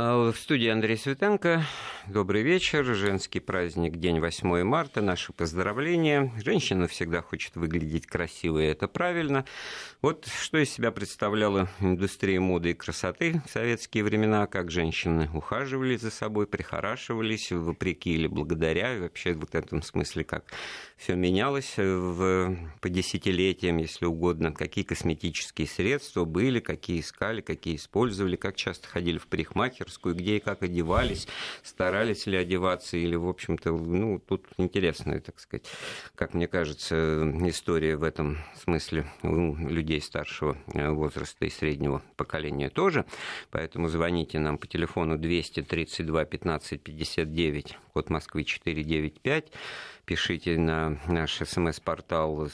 [0.00, 1.64] А, в студии Андрей Светенко.
[2.10, 2.84] Добрый вечер.
[2.84, 5.02] Женский праздник, день 8 марта.
[5.02, 6.32] Наши поздравления.
[6.42, 9.44] Женщина всегда хочет выглядеть красиво, и это правильно.
[10.00, 15.96] Вот что из себя представляла индустрия моды и красоты в советские времена, как женщины ухаживали
[15.96, 20.44] за собой, прихорашивались, вопреки или благодаря, и вообще в этом смысле, как
[20.96, 28.36] все менялось в, по десятилетиям, если угодно, какие косметические средства были, какие искали, какие использовали,
[28.36, 31.26] как часто ходили в парикмахер, парикмахерскую, где и как одевались,
[31.62, 35.66] старались ли одеваться, или, в общем-то, ну, тут интересная, так сказать,
[36.14, 42.70] как мне кажется, история в этом смысле у людей старшего э, возраста и среднего поколения
[42.70, 43.04] тоже.
[43.50, 49.52] Поэтому звоните нам по телефону 232 15 59, код Москвы 495
[50.08, 52.48] пишите на наш смс-портал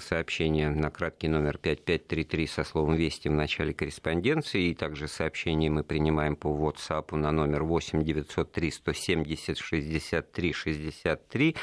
[0.00, 4.70] сообщение на краткий номер 5533 со словом «Вести» в начале корреспонденции.
[4.70, 11.56] И также сообщение мы принимаем по WhatsApp на номер 8 903 170 63 63.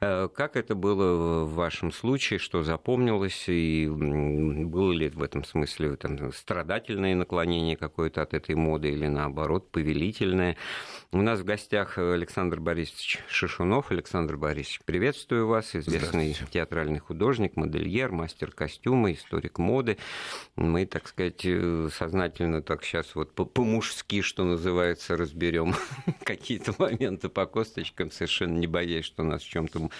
[0.00, 6.32] Как это было в вашем случае, что запомнилось, и было ли в этом смысле там,
[6.32, 10.56] страдательное наклонение какое-то от этой моды или наоборот повелительное?
[11.12, 13.90] У нас в гостях Александр Борисович Шишунов.
[13.90, 15.74] Александр Борисович, приветствую вас.
[15.74, 19.98] Известный театральный художник, модельер, мастер костюма, историк моды.
[20.54, 25.74] Мы, так сказать, э, сознательно так сейчас вот по-мужски, что называется, разберем
[26.22, 29.90] какие-то моменты по косточкам, совершенно не боясь, что нас в чем-то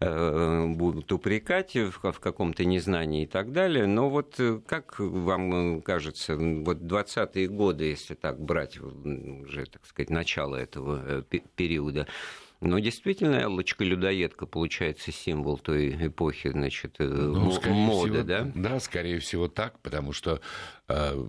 [0.00, 3.86] э, будут упрекать в, каком-то незнании и так далее.
[3.86, 10.10] Но вот э, как вам кажется, вот 20-е годы, если так брать уже, так сказать,
[10.10, 11.22] начало этого
[11.54, 12.08] периода,
[12.60, 18.50] но действительно, Эллочка-людоедка получается символ той эпохи, значит, э, ну, моды, всего, да?
[18.54, 20.40] Да, скорее всего так, потому что
[20.88, 21.28] э,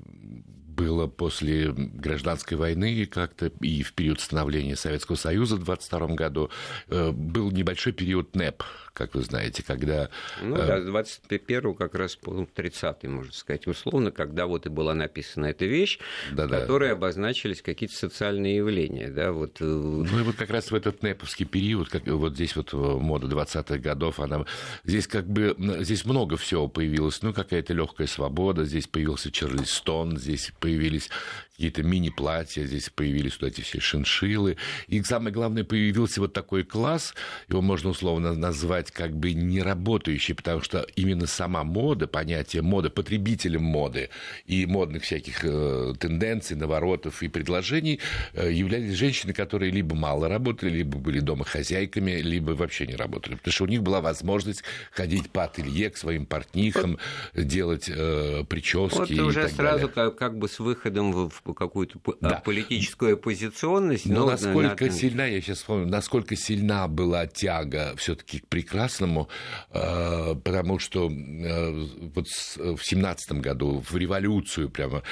[0.78, 6.50] было после гражданской войны как-то и в период становления Советского Союза в 22 году
[6.88, 8.64] э, был небольшой период НЭП,
[8.98, 10.10] как вы знаете, когда...
[10.42, 14.70] Ну э, да, с 21 как раз по 30 можно сказать, условно, когда вот и
[14.70, 16.00] была написана эта вещь,
[16.32, 19.58] да, в которой обозначились какие-то социальные явления, да, вот...
[19.62, 23.28] Э, ну и вот как раз в этот НЭПовский период, как вот здесь вот мода
[23.28, 24.46] 20-х годов, она...
[24.84, 30.52] Здесь как бы, здесь много всего появилось, ну какая-то легкая свобода, здесь появился Чарльстон, здесь
[30.60, 31.12] появились
[31.58, 34.58] какие-то мини-платья, здесь появились вот эти все шиншилы.
[34.88, 37.16] И самое главное, появился вот такой класс,
[37.50, 43.64] его можно условно назвать как бы неработающий, потому что именно сама мода, понятие моды, потребителем
[43.64, 44.12] моды
[44.46, 48.02] и модных всяких э, тенденций, наворотов и предложений
[48.34, 53.34] э, являлись женщины, которые либо мало работали, либо были дома хозяйками, либо вообще не работали.
[53.34, 57.00] Потому что у них была возможность ходить по ателье к своим портнихам,
[57.34, 60.12] вот, делать э, прически вот и уже так сразу далее.
[60.12, 62.42] Как, как бы с выходом в какую-то да.
[62.44, 64.06] политическую оппозиционность.
[64.06, 64.92] Но, но насколько на...
[64.92, 69.30] сильна, я сейчас вспомню, насколько сильна была тяга все-таки к прекрасному,
[69.72, 75.04] э, потому что э, вот в семнадцатом году в революцию прямо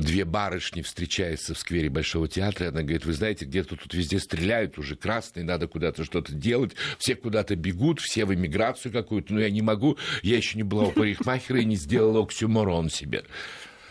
[0.00, 4.78] две барышни встречаются в сквере Большого театра, она говорит, вы знаете, где-то тут везде стреляют
[4.78, 9.50] уже красные, надо куда-то что-то делать, все куда-то бегут, все в эмиграцию какую-то, но я
[9.50, 13.24] не могу, я еще не была у парикмахера и не сделала оксюморон себе.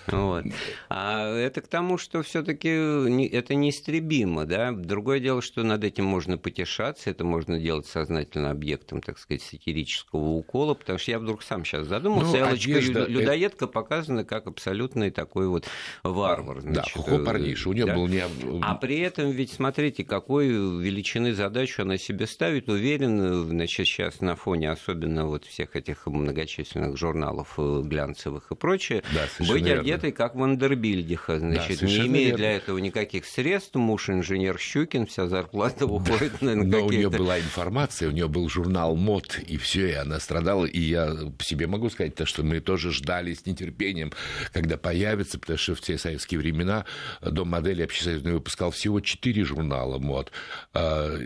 [0.07, 0.45] Вот.
[0.89, 4.71] А это к тому, что все-таки это неистребимо, да.
[4.71, 10.29] Другое дело, что над этим можно потешаться, это можно делать сознательно объектом, так сказать, сатирического
[10.29, 13.05] укола, потому что я вдруг сам сейчас задумался, ну, Элочка одежда...
[13.05, 13.73] людоедка это...
[13.73, 15.67] показана как абсолютный такой вот
[16.03, 16.61] варвар.
[16.61, 17.95] Значит, да, хо парниша, у нее да?
[17.95, 18.23] был не...
[18.61, 24.35] А при этом ведь, смотрите, какой величины задачу она себе ставит, уверен, значит, сейчас на
[24.35, 30.11] фоне особенно вот всех этих многочисленных журналов э, глянцевых и прочее, да, быть одет одетый,
[30.11, 32.37] как Вандербильдиха, значит, да, не имея верно.
[32.37, 37.39] для этого никаких средств, муж инженер Щукин, вся зарплата уходит на Но у нее была
[37.39, 41.67] информация, у нее был журнал МОД, и все, и она страдала, и я по себе
[41.67, 44.11] могу сказать, то, что мы тоже ждали с нетерпением,
[44.51, 46.85] когда появится, потому что в те советские времена
[47.21, 50.31] Дом модели общесоюзный выпускал всего четыре журнала МОД,
[50.73, 51.17] а,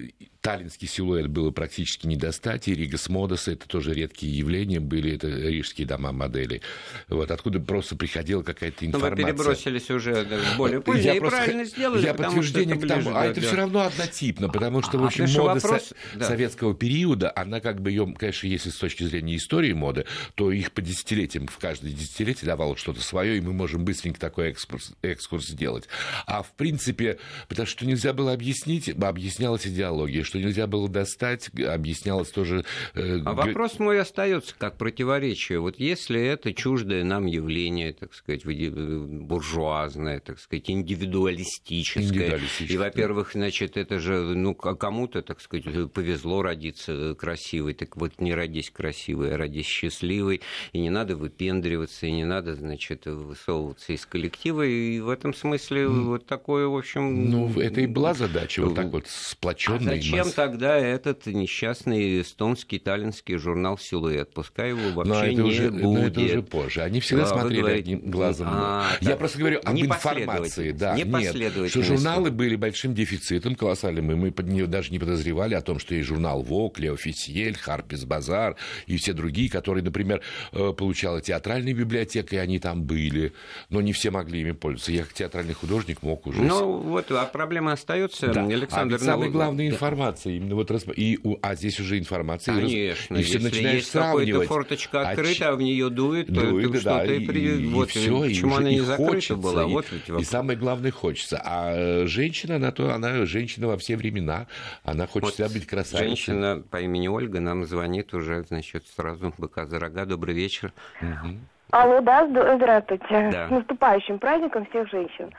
[0.42, 5.14] Таллинский силуэт было практически не достать, и Рига с Модоса, это тоже редкие явления были,
[5.14, 6.62] это рижские дома моделей.
[7.10, 9.16] Вот, откуда просто приходила какая-то информация.
[9.16, 10.28] Но вы перебросились уже
[10.58, 13.82] более поздно, я и просто, правильно сделали, Я подтверждение к тому, а это все равно
[13.82, 15.84] однотипно, потому что, в а, общем, мода вопрос...
[15.90, 16.26] со- да.
[16.26, 20.72] советского периода, она как бы ее, конечно, если с точки зрения истории моды, то их
[20.72, 25.46] по десятилетиям, в каждое десятилетие давало что-то свое, и мы можем быстренько такой экскурс, экскурс
[25.46, 25.88] сделать.
[26.26, 32.30] А в принципе, потому что нельзя было объяснить, объяснялась идеология, что нельзя было достать, объяснялось
[32.30, 32.63] тоже...
[32.94, 35.60] Э, а вопрос мой остается как противоречие.
[35.60, 42.75] Вот если это чуждое нам явление, так сказать, буржуазное, так сказать, индивидуалистическое, индивидуалистическое.
[42.75, 48.34] и, во-первых, значит, это же, ну, кому-то, так сказать, повезло родиться красивой, так вот не
[48.34, 50.39] родись красивой, а родись счастливой,
[50.72, 55.81] и не надо выпендриваться, и не надо, значит, высовываться из коллектива, и в этом смысле
[55.84, 56.01] mm.
[56.04, 57.30] вот такое, в общем...
[57.30, 59.95] Ну, это и была задача, вот так вот сплоченная.
[59.95, 60.34] А зачем масс...
[60.34, 64.34] тогда этот несчастный эстонский, таллинский журнал «Силуэт»?
[64.34, 65.84] Пускай его вообще но это не уже, будет.
[65.84, 66.82] Но это уже позже.
[66.82, 67.80] Они всегда а, смотрели говорите...
[67.82, 68.48] одним глазом.
[68.50, 70.72] А, Я просто говорю об информации.
[70.72, 74.32] Да, нет, что журналы были большим дефицитом колоссальным, и мы
[74.68, 79.50] даже не подозревали о том, что есть журнал «Вок», «Леофисьель», «Харпис Базар» и все другие,
[79.50, 80.22] которые, например,
[80.52, 83.34] э, получала театральная библиотека, и они там были,
[83.70, 84.92] но не все могли ими пользоваться.
[84.92, 86.42] Я как театральный художник мог уже...
[86.42, 88.46] Ну, вот, а проблема остается, да.
[88.46, 88.96] Александр.
[88.96, 89.78] А самая главная да.
[90.12, 92.56] Информация, именно вот, и, а здесь уже информация.
[92.56, 96.72] Конечно, и, все если начинаешь есть какая-то форточка а открыта, а, в нее дует, дует
[96.72, 99.36] то, то да, что-то и, и, вот, и все, почему и, она не закрыта хочется,
[99.36, 99.63] была?
[99.63, 101.42] И, вот ведь и самое главное, хочется.
[101.44, 104.48] А э, женщина, она, то, она женщина во все времена,
[104.84, 106.08] она хочет вот всегда быть красавицей.
[106.08, 110.06] Женщина по имени Ольга нам звонит уже, значит, сразу быка за рога.
[110.06, 110.74] Добрый вечер.
[111.02, 111.38] Угу.
[111.72, 113.30] Алло, да, здравствуйте.
[113.31, 113.48] Да.
[113.48, 115.31] С наступающим праздником всех женщин.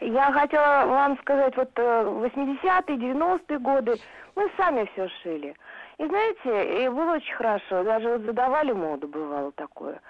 [0.00, 3.96] Я хотела вам сказать, вот 80-е, э, 90-е годы
[4.34, 5.54] мы сами все шили.
[5.98, 10.00] И знаете, и было очень хорошо, даже вот задавали моду, бывало такое.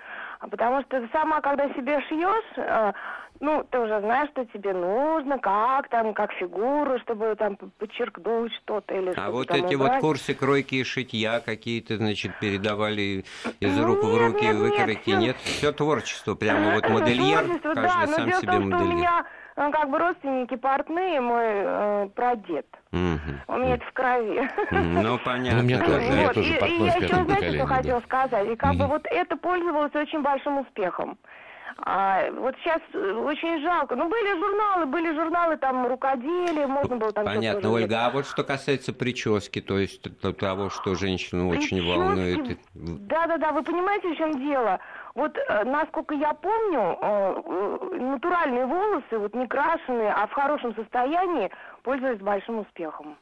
[0.41, 2.93] А потому что сама, когда себе шьешь, э,
[3.39, 8.95] ну, ты уже знаешь, что тебе нужно, как там, как фигуру, чтобы там подчеркнуть что-то
[8.95, 9.27] или что-то.
[9.27, 9.93] А вот эти убрать.
[9.93, 13.25] вот курсы кройки и шитья какие-то, значит, передавали
[13.61, 15.21] из рук в руки нет, выкройки, нет?
[15.21, 15.37] нет?
[15.37, 18.71] Все творчество, прямо вот модельер, каждый да, сам себе том,
[19.57, 19.59] модельер.
[19.59, 22.67] у меня э, как бы родственники портные, мой э, прадед.
[22.93, 23.55] Угу.
[23.55, 24.51] У меня это в крови.
[24.71, 25.59] Ну, понятно.
[25.59, 26.07] Ну, у меня тоже.
[26.07, 26.17] Вот.
[26.17, 27.75] Я тоже и, и я еще, знаете, что да.
[27.75, 28.49] хотела сказать?
[28.49, 28.79] И как угу.
[28.79, 31.19] бы вот это пользовалось очень большим успехом.
[31.79, 33.97] А, вот сейчас э, очень жалко.
[33.97, 37.27] Ну, были журналы, были журналы там рукоделия, можно было там...
[37.27, 38.07] Понятно, Ольга.
[38.07, 40.03] А вот что касается прически, то есть
[40.39, 41.75] того, что женщину Прически...
[41.75, 42.59] очень волнует...
[42.75, 44.81] Да-да-да, вы понимаете, в чем дело?
[45.17, 51.51] Вот, э, насколько я помню, э, натуральные волосы, вот не крашеные, а в хорошем состоянии,
[51.83, 53.17] пользовались большим успехом.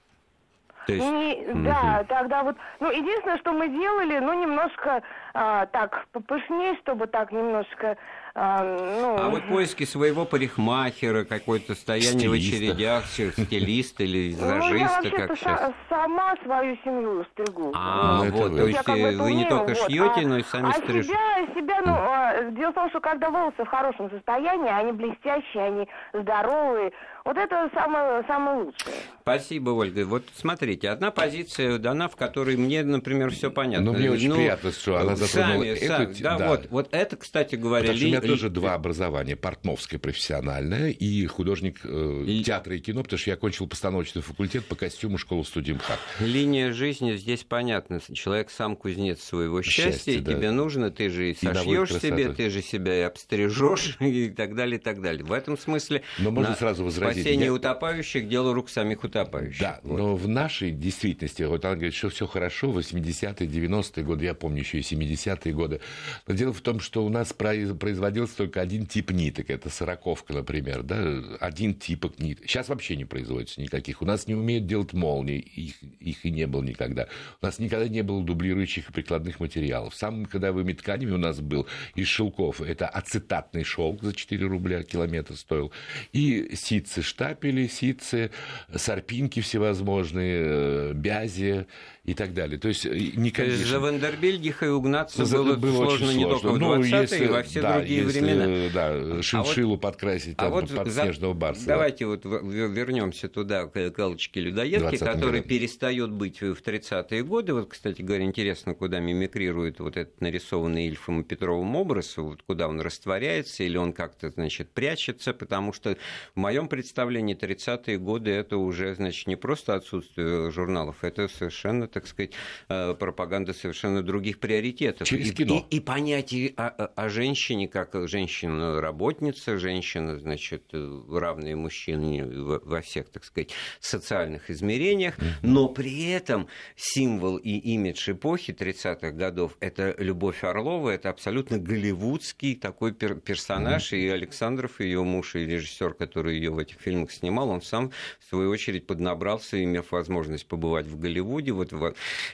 [0.86, 1.04] То есть...
[1.06, 1.62] И, угу.
[1.62, 5.02] Да, тогда вот, ну, единственное, что мы делали, ну, немножко
[5.34, 7.96] а, так попышнее, чтобы так немножко
[8.36, 9.16] ну...
[9.16, 15.38] а вот поиски своего парикмахера, какое-то стояние в очередях, стилист или визажиста, ну, я как
[15.38, 15.72] сейчас?
[15.88, 17.70] сама свою семью стригу.
[17.76, 20.42] А, ну, вот, то есть как бы вы не только вот, шьете, а, но и
[20.42, 21.10] сами а стрижете.
[21.10, 25.62] себя, себя, ну, а, дело в том, что когда волосы в хорошем состоянии, они блестящие,
[25.62, 26.92] они здоровые,
[27.24, 28.94] вот это самое, самое лучшее.
[29.22, 30.04] Спасибо, Ольга.
[30.04, 33.92] Вот смотрите, одна позиция дана, в которой мне, например, все понятно.
[33.92, 35.86] Ну, мне очень ну, приятно, что она затронула сами, эту...
[35.86, 37.86] Сами, да, да, вот, вот это, кстати говоря...
[37.86, 38.04] Потому ли...
[38.04, 39.36] у меня тоже два образования.
[39.36, 42.44] Портновское профессиональное и художник э, и...
[42.44, 45.98] театра и кино, потому что я окончил постановочный факультет по костюму школы студии МХАТ.
[46.20, 48.00] Линия жизни здесь понятна.
[48.12, 50.34] Человек сам кузнец своего счастья, Счастье, и да.
[50.34, 54.78] тебе нужно, ты же и сошьешь себе, ты же себя и обстрижешь, и так далее,
[54.78, 55.24] и так далее.
[55.24, 56.02] В этом смысле...
[56.18, 57.52] Но можно сразу возразить Спасение я...
[57.52, 59.60] утопающих– дело рук самих утопающих.
[59.60, 59.98] Да, вот.
[59.98, 64.60] но в нашей действительности, вот она говорит, что все хорошо, 80-е, 90-е годы, я помню
[64.60, 65.80] еще и 70-е годы.
[66.26, 70.82] Но дело в том, что у нас производился только один тип ниток, это сороковка, например,
[70.82, 72.46] да, один тип ниток.
[72.46, 74.02] Сейчас вообще не производится никаких.
[74.02, 77.08] У нас не умеют делать молнии, их, их и не было никогда.
[77.40, 79.94] У нас никогда не было дублирующих и прикладных материалов.
[79.94, 85.36] Самым ходовыми тканями у нас был из шелков, это ацетатный шелк за 4 рубля километр
[85.36, 85.72] стоил,
[86.12, 88.30] и ситцы штапели, ситцы,
[88.74, 91.66] сарпинки всевозможные, э, бязи
[92.04, 92.58] и так далее.
[92.58, 93.30] То есть, э, не.
[93.30, 97.24] То есть за Вандербельгиха и угнаться за, было, было сложно не только в 20-е, если,
[97.24, 98.70] и во все да, другие если, времена.
[98.74, 101.02] Да, шиншилу а подкрасить там, а вот под за...
[101.02, 101.66] снежного барса.
[101.66, 105.48] Давайте вот вернемся туда, к галочке людоедки, который году.
[105.48, 107.54] перестает быть в 30-е годы.
[107.54, 112.68] Вот, кстати говоря, интересно, куда мимикрирует вот этот нарисованный Ильфом и Петровым образ, вот куда
[112.68, 115.96] он растворяется, или он как-то, значит, прячется, потому что
[116.34, 122.06] в моем представлении 30-е годы это уже, значит, не просто отсутствие журналов, это совершенно так
[122.06, 122.32] сказать,
[122.68, 125.06] э, пропаганда совершенно других приоритетов.
[125.06, 125.66] Через и, кино.
[125.70, 133.24] И, и понятие о, о женщине, как женщина-работница, женщина, значит, равные мужчине во всех, так
[133.24, 140.90] сказать, социальных измерениях, но при этом символ и имидж эпохи 30-х годов– это Любовь Орлова,
[140.90, 146.58] это абсолютно голливудский такой пер персонаж, и Александров, ее муж и режиссер, который ее в
[146.58, 151.72] этих фильмах снимал, он сам, в свою очередь, поднабрался, имев возможность побывать в Голливуде, вот,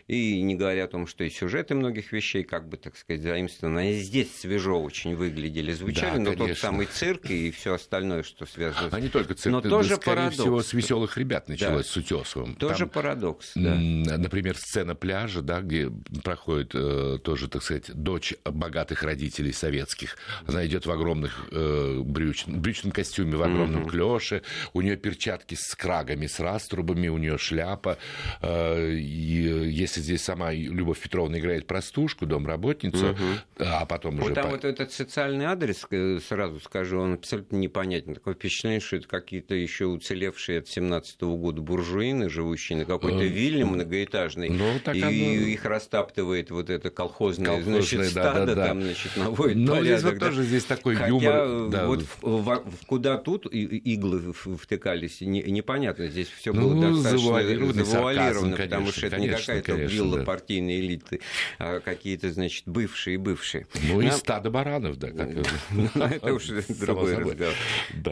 [0.06, 3.78] и не говоря о том, что и сюжеты многих вещей, как бы, так сказать, заимствованы,
[3.80, 6.48] они здесь свежо очень выглядели, звучали, да, но конечно.
[6.48, 10.16] тот самый цирк и все остальное, что связано а не только цирк, но тоже скорее
[10.16, 10.38] парадокс.
[10.38, 11.92] всего, с веселых ребят началось, да.
[11.92, 12.54] с Утесовым.
[12.54, 13.74] Тоже Там, парадокс, да.
[13.74, 15.90] Например, сцена пляжа, да, где
[16.22, 20.16] проходит э, тоже, так сказать, дочь богатых родителей советских.
[20.46, 23.90] Она идет в огромных э, брюч, брючном костюме, в огромном mm-hmm.
[23.90, 24.42] клёше.
[24.72, 27.98] У нее перчатки с крагами, с раструбами, у нее шляпа.
[28.42, 33.38] Э, и если здесь сама Любовь Петровна играет простушку, домработницу, mm-hmm.
[33.58, 34.34] а потом вот уже...
[34.34, 34.50] Там по...
[34.52, 38.14] вот этот социальный адрес, э, сразу скажу, он абсолютно непонятен.
[38.14, 43.28] Такое впечатление, что это какие-то еще уцелевшие от 17 года буржуины, живущие на какой-то э,
[43.28, 44.50] вилле многоэтажной.
[44.50, 45.12] Ну, так и оно...
[45.12, 49.98] их растаптывает вот это колхозное, колхозное значит, стадо, да, да, там, значит, наводит Но порядок.
[49.98, 50.26] здесь вот да.
[50.26, 51.68] тоже здесь такой Хотя юмор.
[51.70, 51.86] Да.
[51.86, 56.08] вот в, в, куда тут иглы втыкались, не, непонятно.
[56.08, 60.18] Здесь все было ну, достаточно завуалировано, завуалировано потому конечно, что это конечно, не какая-то вилла
[60.18, 60.24] да.
[60.24, 61.20] партийной элиты,
[61.58, 63.66] а какие-то, значит, бывшие-бывшие.
[63.88, 65.08] Ну, и стадо баранов, да.
[65.08, 67.54] Это уж другой разговор.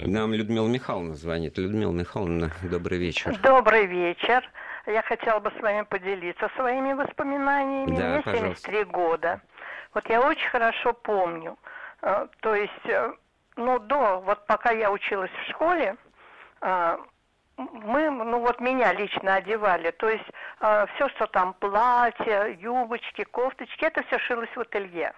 [0.06, 1.58] Нам Людмила Михайловна звонит.
[1.58, 3.38] Людмила Михайловна, добрый вечер.
[3.42, 4.48] Добрый вечер.
[4.86, 7.96] Я хотела бы с вами поделиться своими воспоминаниями.
[7.96, 8.70] Да, Мне пожалуйста.
[8.70, 9.42] 73 года.
[9.92, 11.58] Вот я очень хорошо помню.
[12.02, 13.12] Э, то есть, э,
[13.56, 15.96] ну, до, вот пока я училась в школе,
[16.62, 16.98] э,
[17.58, 20.24] мы, ну вот меня лично одевали, то есть
[20.94, 25.12] все, что там платья, юбочки, кофточки, это все шилось в ателье.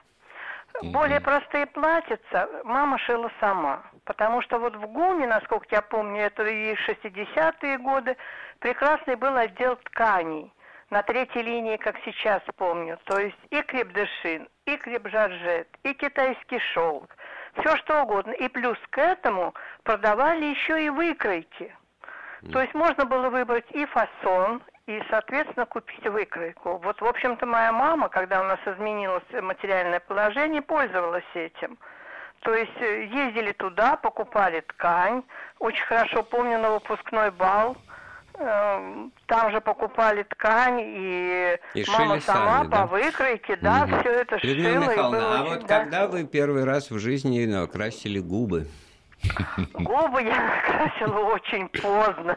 [0.82, 3.82] Более простые платьица мама шила сама.
[4.04, 8.16] Потому что вот в ГУМе, насколько я помню, это и 60-е годы,
[8.61, 10.52] прекрасный был отдел тканей.
[10.90, 12.99] На третьей линии, как сейчас помню.
[13.04, 17.16] То есть и крепдышин, и крепжаржет, и китайский шелк.
[17.59, 18.32] Все что угодно.
[18.32, 21.76] И плюс к этому продавали еще и выкройки.
[22.52, 26.80] То есть можно было выбрать и фасон, и, соответственно, купить выкройку.
[26.82, 31.78] Вот, в общем-то, моя мама, когда у нас изменилось материальное положение, пользовалась этим.
[32.40, 35.23] То есть э, ездили туда, покупали ткань.
[35.59, 37.76] Очень хорошо помню на выпускной бал.
[38.38, 44.00] Эм, там же покупали ткань, и, и мама сама сами, по выкройке, да, угу.
[44.00, 44.90] все это Людмила шила.
[44.90, 45.78] Михайловна, а вот да.
[45.80, 48.66] когда вы первый раз в жизни накрасили губы?
[49.74, 52.36] Губы я накрасила очень поздно.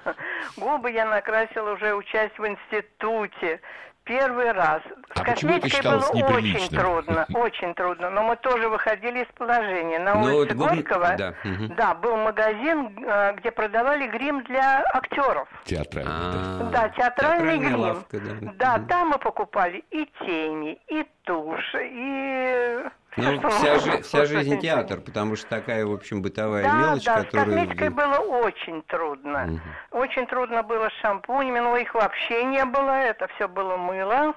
[0.57, 3.61] Губы я накрасила уже учась в институте.
[4.05, 4.81] Первый раз.
[5.15, 8.09] С а косметикой было очень трудно, очень трудно.
[8.09, 9.97] Но мы тоже выходили из положения.
[9.97, 11.33] На ну, улице вот, Горького, да.
[11.77, 15.47] да, был магазин, э, где продавали грим для актеров.
[15.63, 16.11] Театральный.
[16.11, 17.79] Да, да театральный грим.
[17.79, 18.51] Лавка, да.
[18.55, 22.82] да, там мы покупали и тени, и тушь, и
[23.17, 27.23] ну, вся, жи- вся жизнь театр, потому что такая, в общем, бытовая да, мелочь, да,
[27.23, 27.45] которая...
[27.45, 29.59] с косметикой было очень трудно.
[29.91, 29.99] Угу.
[29.99, 34.33] Очень трудно было с шампунями, но их вообще не было, это все было мыло.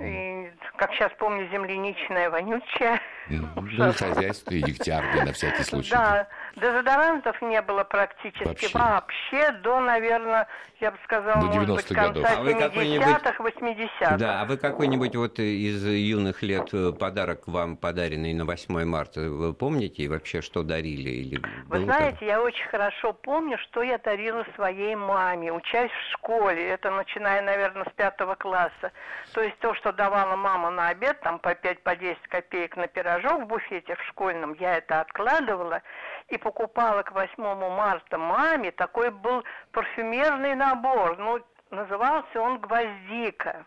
[0.00, 3.00] И, как сейчас помню, земляничная, вонючая.
[3.28, 5.92] Ну, хозяйство и дегтярный на всякий случай.
[5.92, 10.46] Да, дезодорантов не было практически вообще, вообще до, наверное,
[10.80, 12.74] я бы сказала, до может быть, конца годов.
[12.74, 14.16] 70-х, 80-х.
[14.18, 19.20] Да, а вы какой-нибудь вот из юных лет э, подарок вам подаренный на 8 марта,
[19.20, 21.10] вы помните вообще, что дарили?
[21.10, 22.28] Или вы знаете, так?
[22.28, 27.84] я очень хорошо помню, что я дарила своей маме, учась в школе, это начиная, наверное,
[27.84, 28.92] с пятого класса.
[29.32, 33.42] То есть то, что давала мама на обед, там по 5-10 по копеек на пирожок
[33.42, 35.82] в буфете в школьном, я это откладывала
[36.28, 37.34] и покупала к 8
[37.70, 38.70] марта маме.
[38.70, 43.66] Такой был парфюмерный набор, ну, назывался он «Гвоздика».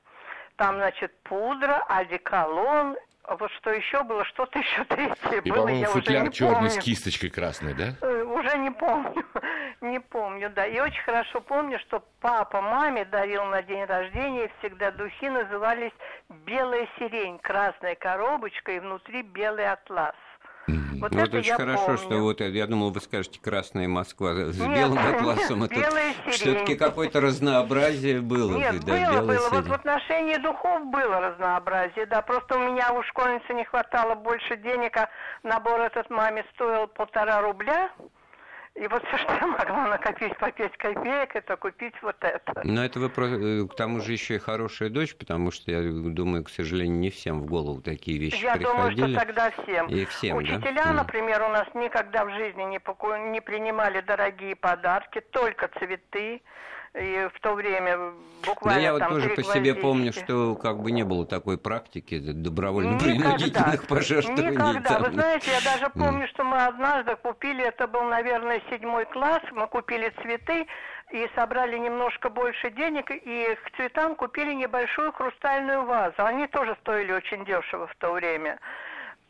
[0.58, 2.96] Там, значит, пудра, одеколон
[3.28, 6.70] вот что еще было, что-то еще третье и, было, я футляр уже не черный помню.
[6.70, 7.96] с кисточкой красной, да?
[8.02, 9.26] Э, уже не помню,
[9.82, 10.66] не помню, да.
[10.66, 15.94] И очень хорошо помню, что папа маме дарил на день рождения всегда духи, назывались
[16.30, 20.16] «Белая сирень», красная коробочка и внутри белый атлас.
[20.68, 21.98] Вот ну, это, это очень хорошо, помню.
[22.00, 25.64] что вот я думал, вы скажете Красная Москва с Нет, белым атласом.
[25.66, 25.92] Это
[26.32, 28.58] все-таки какое-то разнообразие было.
[28.58, 29.50] Нет, да, было, было.
[29.52, 32.22] Вот в отношении духов было разнообразие, да.
[32.22, 35.10] Просто у меня у школьницы не хватало больше денег, а
[35.44, 37.92] набор этот маме стоил полтора рубля.
[38.76, 42.62] И вот все, что я могла накопить по 5 копеек, это купить вот это.
[42.66, 46.44] Но это вы э, к тому же еще и хорошая дочь, потому что я думаю,
[46.44, 48.68] к сожалению, не всем в голову такие вещи я приходили.
[48.68, 49.88] Я думаю, что тогда всем.
[49.88, 50.94] И всем, Учителя, да?
[50.94, 53.16] например, у нас никогда в жизни не, поку...
[53.16, 56.42] не принимали дорогие подарки, только цветы
[56.98, 58.12] и в то время
[58.46, 61.58] буквально Да я вот там тоже по себе помню, что как бы не было такой
[61.58, 64.52] практики добровольно-принудительных пожертвований.
[64.52, 64.90] Никогда.
[64.90, 65.04] Там.
[65.04, 69.68] Вы знаете, я даже помню, что мы однажды купили, это был, наверное, седьмой класс, мы
[69.68, 70.68] купили цветы,
[71.12, 76.16] и собрали немножко больше денег, и к цветам купили небольшую хрустальную вазу.
[76.18, 78.60] Они тоже стоили очень дешево в то время.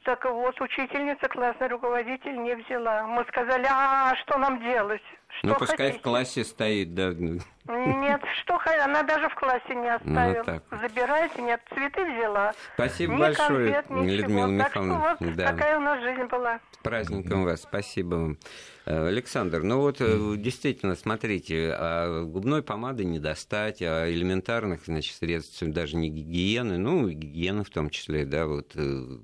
[0.05, 3.07] Так вот, учительница, классный руководитель не взяла.
[3.07, 5.01] Мы сказали, а что нам делать?
[5.39, 5.99] Что ну, пускай хотите?
[5.99, 7.11] в классе стоит, да.
[7.11, 10.37] Нет, что она даже в классе не ну, оставила.
[10.37, 10.63] Ну, так.
[10.79, 12.53] Забирайте, нет, цветы взяла.
[12.75, 14.99] Спасибо Ни большое, конфет, Людмила Михайловна.
[14.99, 15.51] Так что вот да.
[15.51, 16.59] такая у нас жизнь была.
[16.71, 18.37] С праздником вас, спасибо вам.
[18.85, 25.15] Э, Александр, ну вот э, действительно, смотрите, а губной помады не достать, а элементарных, значит,
[25.15, 29.17] средств даже не гигиены, ну, гигиены в том числе, да, вот э,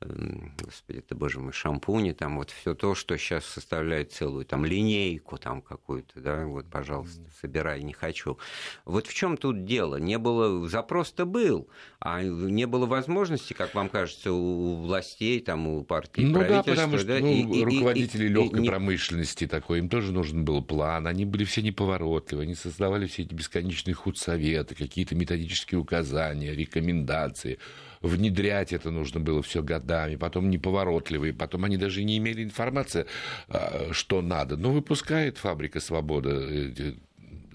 [0.00, 5.38] господи ты, боже мой, шампуни, там вот все то, что сейчас составляет целую там линейку
[5.38, 8.38] там какую-то, да, вот, пожалуйста, собирай, не хочу.
[8.84, 9.96] Вот в чем тут дело?
[9.96, 11.68] Не было, запрос-то был,
[12.00, 16.82] а не было возможности, как вам кажется, у властей, там, у партии, ну, правительства, да,
[16.82, 20.62] потому что да, ну, и, руководители и, легкой и, промышленности такой, им тоже нужен был
[20.62, 27.58] план, они были все неповоротливы, они создавали все эти бесконечные худсоветы, какие-то методические указания, рекомендации,
[28.04, 33.06] внедрять это нужно было все годами, потом неповоротливые, потом они даже не имели информации,
[33.48, 34.56] а, что надо.
[34.56, 36.30] Но выпускает фабрика «Свобода»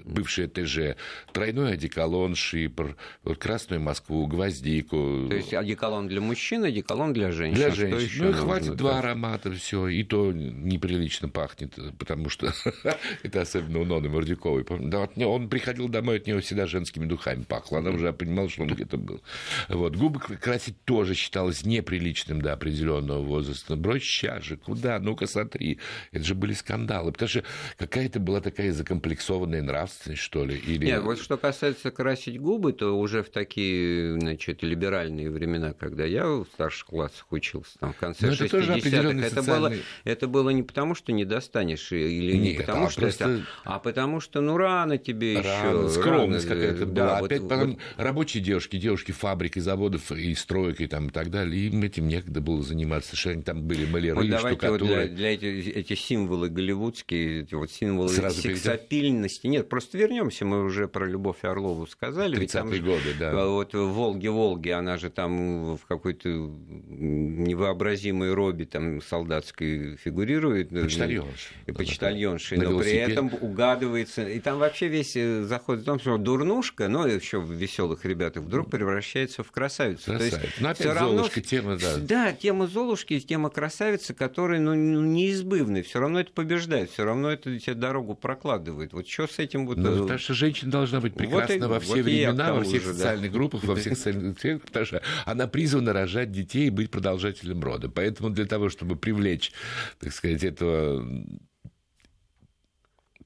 [0.09, 0.97] бывшая ТЖ,
[1.31, 5.27] тройной одеколон, шипр, вот красную Москву, гвоздику.
[5.29, 7.55] То есть одеколон для мужчин, одеколон для женщин.
[7.57, 8.25] Для женщин.
[8.25, 12.53] Ну и хватит два аромата, все, и то неприлично пахнет, потому что
[13.23, 14.63] это особенно у Ноны Мордюковой.
[14.63, 17.79] Он приходил домой, от него всегда женскими духами пахло.
[17.79, 19.21] Она уже понимала, что он где-то был.
[19.67, 19.95] Вот.
[19.95, 23.75] Губы красить тоже считалось неприличным до определенного возраста.
[23.75, 24.99] Брось сейчас же, куда?
[24.99, 25.79] Ну-ка, смотри.
[26.11, 27.11] Это же были скандалы.
[27.11, 27.43] Потому что
[27.77, 30.55] какая-то была такая закомплексованная нравственность ответственность, что ли?
[30.57, 30.85] Или...
[30.85, 36.25] Нет, вот что касается красить губы, то уже в такие, значит, либеральные времена, когда я
[36.25, 40.95] в старших классах учился, там, в конце 60-х, это, это, было, это было не потому,
[40.95, 43.23] что не достанешь, или Нет, не потому, а что просто...
[43.25, 45.89] это, а потому что, ну, рано тебе еще.
[45.89, 46.95] Скромность какая-то была.
[46.95, 47.79] Да, Опять вот, потом вот...
[47.97, 52.07] рабочие девушки, девушки фабрик и заводов, и строек, и там, и так далее, им этим
[52.07, 55.95] некогда было заниматься, что они там были маляры, вот давайте вот для, для эти, эти
[55.95, 61.43] символы голливудские, эти вот символы Сразу сексапильности, нет, просто просто вернемся, мы уже про Любовь
[61.43, 62.37] Орлову сказали.
[62.37, 63.47] 30-е годы, да.
[63.47, 70.69] Вот в Волге-Волге, она же там в какой-то невообразимой робе там солдатской фигурирует.
[70.69, 71.53] Почтальонши.
[71.65, 74.27] И почтальонши, но при этом угадывается.
[74.27, 78.43] И там вообще весь э, заход в том, что дурнушка, но еще в веселых ребятах,
[78.43, 80.05] вдруг превращается в красавицу.
[80.05, 80.37] Красавица.
[80.37, 81.97] То есть, но опять Золушка, тема, да.
[81.97, 85.83] Да, тема Золушки, тема красавицы, которая ну, неизбывная.
[85.83, 88.93] Все равно это побеждает, все равно это тебе дорогу прокладывает.
[88.93, 91.97] Вот что с этим вот ну, потому что женщина должна быть прекрасна вот во все
[91.97, 93.37] вот времена, во всех уже, социальных да.
[93.37, 97.87] группах, во всех социальных сферах, потому что она призвана рожать детей и быть продолжателем рода.
[97.87, 99.51] Поэтому для того, чтобы привлечь,
[99.99, 101.05] так сказать, этого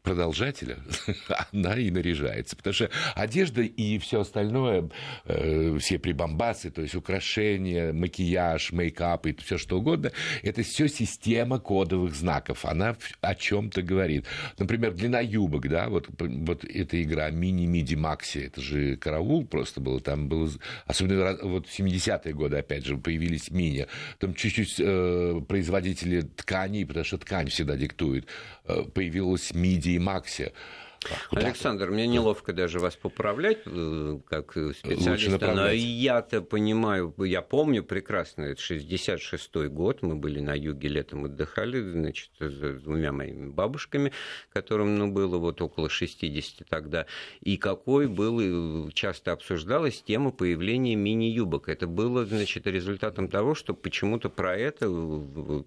[0.03, 0.77] продолжателя,
[1.51, 2.55] она и наряжается.
[2.55, 4.89] Потому что одежда и все остальное,
[5.25, 10.11] э, все прибамбасы, то есть украшения, макияж, мейкап и все что угодно,
[10.43, 12.65] это все система кодовых знаков.
[12.65, 14.25] Она о чем-то говорит.
[14.57, 19.99] Например, длина юбок, да, вот, вот эта игра мини-миди макси, это же караул просто было,
[19.99, 20.49] там было,
[20.85, 23.87] особенно вот в 70-е годы, опять же, появились мини,
[24.19, 28.27] там чуть-чуть э, производители тканей, потому что ткань всегда диктует,
[28.93, 30.53] появилась миди и Максе.
[31.31, 38.43] Александр, мне неловко даже вас поправлять, э, как специалиста, но я-то понимаю, я помню прекрасно,
[38.43, 44.11] это 66-й год, мы были на юге летом отдыхали, значит, с двумя моими бабушками,
[44.51, 47.05] которым, ну, было вот около 60 тогда,
[47.41, 51.69] и какой был, часто обсуждалась тема появления мини-юбок.
[51.69, 54.87] Это было, значит, результатом того, что почему-то про это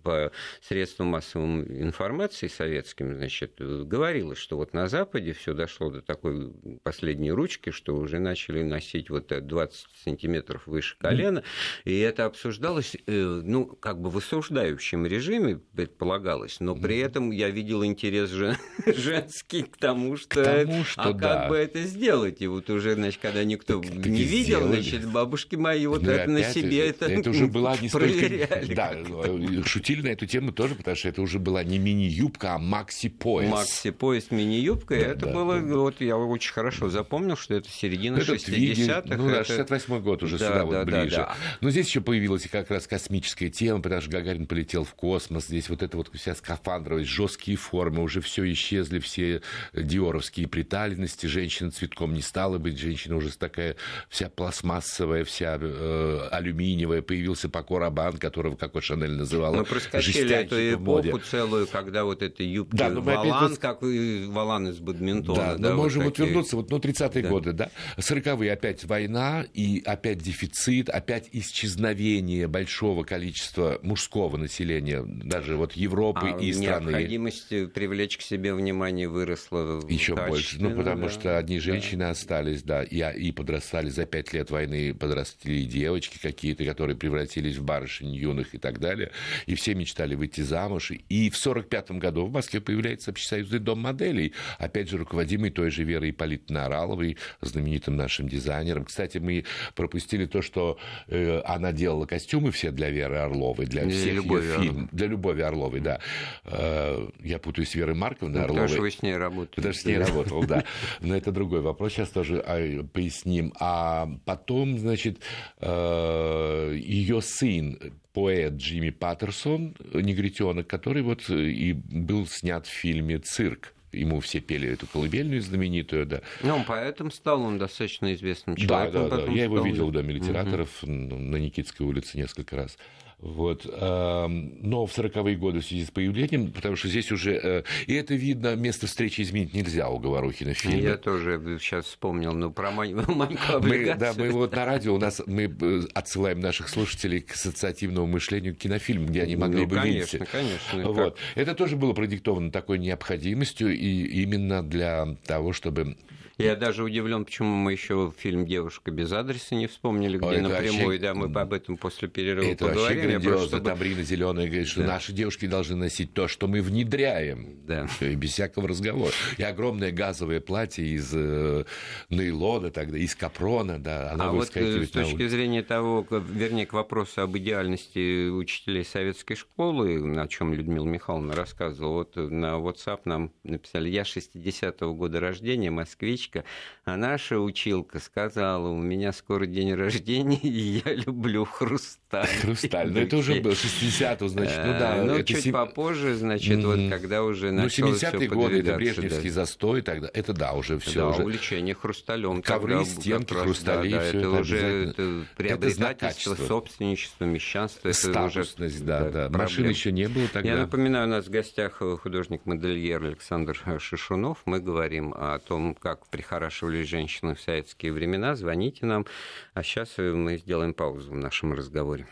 [0.03, 6.03] по средствам массовой информации советским, значит, говорилось, что вот на Западе сзади все дошло до
[6.03, 11.43] такой последней ручки, что уже начали носить вот 20 сантиметров выше колена,
[11.85, 17.51] и это обсуждалось, э, ну, как бы в осуждающем режиме, предполагалось, но при этом я
[17.51, 18.31] видел интерес
[18.87, 21.19] женский к тому, что, к тому, что а да.
[21.19, 24.81] как бы это сделать, и вот уже, значит, когда никто так, не видел, сделали.
[24.81, 28.67] значит, бабушки мои вот ну, это на себе это, это уже была не столько...
[28.75, 32.59] Да, э, шутили на эту тему тоже, потому что это уже была не мини-юбка, а
[32.59, 33.51] макси-пояс.
[33.51, 35.76] Макси-пояс, мини-юбка, да, это да, было, да.
[35.76, 39.16] вот я очень хорошо запомнил, что это середина 60-х.
[39.16, 41.16] Ну да, 68-й год уже да, сюда да, вот ближе.
[41.16, 41.37] Да, да.
[41.61, 45.68] Но здесь еще появилась как раз космическая тема, потому что Гагарин полетел в космос, здесь
[45.68, 52.14] вот это вот вся скафандровость, жесткие формы, уже все исчезли, все диоровские приталенности, женщина цветком
[52.14, 53.76] не стала быть, женщина уже такая
[54.09, 60.35] вся пластмассовая, вся э, алюминиевая, появился Пако Рабан, которого, как вот Шанель называла, Мы проскочили
[60.35, 63.59] эту эпоху целую, когда вот эти юбки да, валан, опять...
[63.59, 65.06] как валан из бадминтона.
[65.37, 66.29] Да, да, мы можем вот, такие...
[66.29, 67.29] вернуться вот, ну, 30-е да.
[67.29, 75.57] годы, да, 40-е опять война, и опять дефицит, опять исчезновение большого количества мужского населения, даже
[75.57, 76.87] вот Европы а и страны.
[76.87, 81.11] необходимость привлечь к себе внимание выросла Еще больше, ну, потому да.
[81.11, 82.11] что одни женщины да.
[82.11, 87.64] остались, да, и, и подрастали за пять лет войны, подросли девочки какие-то, которые превратились в
[87.64, 89.11] барышень юных и так далее,
[89.47, 94.33] и все мечтали выйти замуж, и в 45 году в Москве появляется общесоюзный дом моделей,
[94.59, 98.85] опять же, руководимый той же Верой Ипполитовной Ораловой, знаменитым нашим дизайнером.
[98.85, 100.78] Кстати, мы пропустили то, что
[101.09, 104.88] э, она делала костюмы все для Веры Орловой, для, для всех Любови ее фильмов.
[104.92, 106.00] Для Любови Орловой, да.
[106.44, 108.62] Э, я путаюсь с Верой Марковной ну, Орловой.
[108.62, 109.64] Потому что вы с ней работали.
[109.64, 110.64] Даже с ней работал, да.
[111.00, 111.92] Но это другой вопрос.
[111.92, 113.52] Сейчас тоже а, поясним.
[113.61, 115.20] А потом, значит,
[115.61, 117.78] э, ее сын
[118.12, 124.68] поэт Джимми Паттерсон, негритенок, который вот и был снят в фильме «Цирк» ему все пели
[124.68, 126.22] эту колыбельную знаменитую, да.
[126.42, 129.09] Ну, он поэтом стал, он достаточно известным человеком.
[129.09, 129.33] Да, да, да.
[129.33, 130.92] Я его видел, да, литераторов угу.
[130.92, 132.79] на Никитской улице несколько раз.
[133.18, 133.64] Вот.
[133.64, 137.35] Но в 40-е годы в связи с появлением, потому что здесь уже...
[137.35, 140.83] Э, и это видно, место встречи изменить нельзя у Говорухина в фильме.
[140.83, 143.12] Я тоже сейчас вспомнил, ну, про Маньку
[143.62, 148.07] мы, Да, мы вот на радио, у нас мы э, отсылаем наших слушателей к ассоциативному
[148.07, 150.31] мышлению кинофильм, где они могли ну, бы конечно, видеть.
[150.31, 150.92] конечно.
[150.92, 151.18] Вот.
[151.35, 155.96] Это тоже было продиктовано такой необходимостью, и именно для того, чтобы
[156.38, 160.87] я даже удивлен, почему мы еще фильм «Девушка без адреса» не вспомнили, где Ой, напрямую,
[160.87, 160.99] вообще...
[161.01, 162.83] да, мы об этом после перерыва это поговорим.
[162.85, 163.75] Это вообще грандиозно, чтобы...
[163.77, 164.87] Брина Зеленая говорит, что да.
[164.88, 167.87] наши девушки должны носить то, что мы внедряем, да.
[168.01, 169.12] и без всякого разговора.
[169.38, 171.64] И огромное газовое платье из э,
[172.11, 176.75] нейлона, тогда, из капрона, да, она а вот э, с точки зрения того, вернее, к
[176.75, 183.33] вопросу об идеальности учителей советской школы, о чем Людмила Михайловна рассказывала, вот на WhatsApp нам
[183.42, 186.45] написали, я 60-го года рождения, москвич, девочка,
[186.85, 192.27] а наша училка сказала, у меня скоро день рождения, и я люблю хрусталь.
[192.43, 195.03] Хрусталь, ну это уже был 60 значит, ну да.
[195.03, 195.53] Ну, чуть сем...
[195.53, 200.79] попозже, значит, вот когда уже Ну, 70-е годы, это Брежневский застой тогда, это да, уже
[200.79, 201.23] все да, уже.
[201.23, 202.43] увлечение хрусталем.
[202.43, 207.93] Ковры, стенки, хрустали, да, это уже это приобретательство, собственничество, мещанство.
[207.93, 209.29] Статусность, да, да.
[209.31, 210.51] Машин еще не было тогда.
[210.51, 214.43] Я напоминаю, у нас в гостях художник-модельер Александр Шишунов.
[214.45, 219.05] Мы говорим о том, как прихорашивались женщины в советские времена, звоните нам.
[219.52, 222.07] А сейчас мы сделаем паузу в нашем разговоре.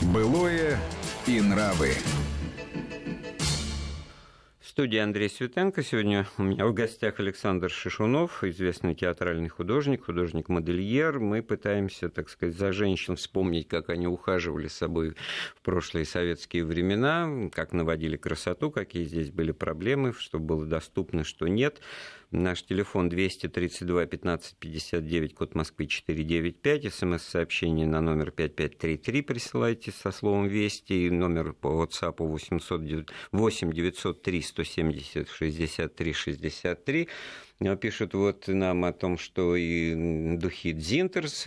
[0.00, 0.78] Былое
[1.26, 1.90] и нравы
[4.78, 5.82] студии Андрей Светенко.
[5.82, 11.18] Сегодня у меня в гостях Александр Шишунов, известный театральный художник, художник-модельер.
[11.18, 15.16] Мы пытаемся, так сказать, за женщин вспомнить, как они ухаживали с собой
[15.56, 21.48] в прошлые советские времена, как наводили красоту, какие здесь были проблемы, что было доступно, что
[21.48, 21.80] нет.
[22.30, 26.92] Наш телефон 232 15 59, код Москвы 495.
[26.92, 31.06] СМС-сообщение на номер 5533 присылайте со словом «Вести».
[31.06, 37.08] И номер по WhatsApp 800, 8 903 170 63 63.
[37.80, 41.46] Пишут вот нам о том, что и духи Дзинтерс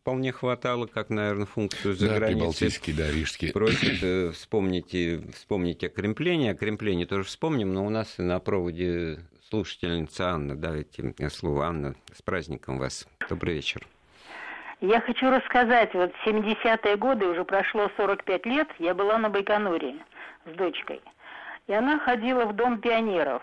[0.00, 2.68] вполне хватало, как, наверное, функцию за да, границей.
[2.94, 3.52] да, рижские.
[3.52, 4.94] Просят э, вспомнить,
[5.36, 6.50] вспомнить о кремплении.
[6.50, 10.56] О кремплении тоже вспомним, но у нас на проводе слушательница Анна.
[10.56, 11.66] Давайте слово.
[11.66, 13.06] Анна, с праздником вас.
[13.28, 13.86] Добрый вечер.
[14.80, 19.96] Я хочу рассказать, вот в 70-е годы, уже прошло 45 лет, я была на Байконуре
[20.44, 21.00] с дочкой.
[21.66, 23.42] И она ходила в Дом пионеров.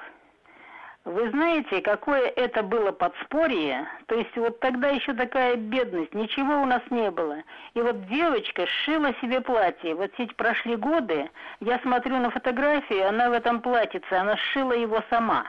[1.06, 3.88] Вы знаете, какое это было подспорье?
[4.06, 7.40] То есть вот тогда еще такая бедность, ничего у нас не было.
[7.74, 9.96] И вот девочка сшила себе платье.
[9.96, 15.04] Вот эти прошли годы, я смотрю на фотографии, она в этом платьице, она сшила его
[15.10, 15.48] сама.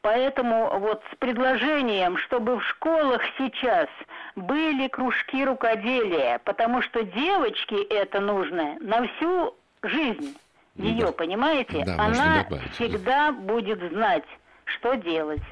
[0.00, 3.88] Поэтому вот с предложением, чтобы в школах сейчас
[4.36, 10.36] были кружки рукоделия, потому что девочке это нужно на всю жизнь.
[10.76, 11.12] Ее, да.
[11.12, 11.84] понимаете?
[11.84, 14.24] Да, Она всегда будет знать
[14.66, 15.42] что делать.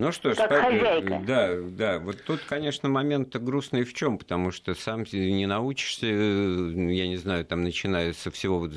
[0.00, 0.62] Ну что ж, как по...
[0.62, 1.22] хозяйка.
[1.26, 1.98] Да, да.
[1.98, 7.44] Вот тут, конечно, момент грустный в чем, потому что сам не научишься, я не знаю,
[7.44, 8.72] там начиная со всего вот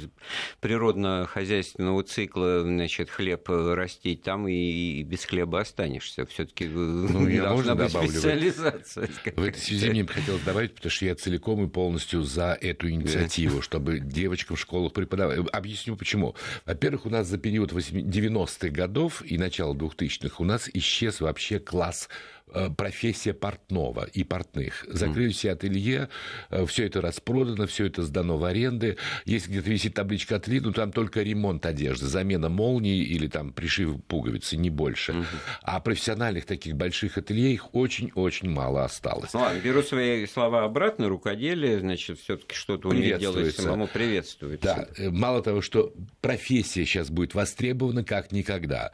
[0.60, 6.26] природно-хозяйственного цикла, значит, хлеб растить, там и без хлеба останешься.
[6.26, 8.10] Все-таки ну, я должна быть добавлю.
[8.10, 9.08] специализация.
[9.38, 13.62] В этой связи мне хотелось добавить, потому что я целиком и полностью за эту инициативу,
[13.62, 15.40] чтобы девочкам в школах преподавать.
[15.54, 16.36] Объясню почему.
[16.66, 21.60] Во-первых, у нас за период 90-х годов и начала 2000-х у нас исчез исчез вообще
[21.60, 22.10] класс
[22.56, 24.86] Э, профессия портного и портных.
[24.88, 26.10] Закрыли все ателье,
[26.52, 28.98] э, все это распродано, все это сдано в аренды.
[29.26, 34.04] Если где-то висит табличка ателье, ну там только ремонт одежды, замена молнии или там пришив
[34.04, 35.14] пуговицы, не больше.
[35.14, 35.26] Угу.
[35.64, 39.34] А профессиональных таких больших ателье их очень-очень мало осталось.
[39.34, 44.88] Ну, ладно, беру свои слова обратно, рукоделие, значит, все-таки что-то умеет делать самому приветствуется.
[44.98, 48.92] Да, э, мало того, что профессия сейчас будет востребована как никогда.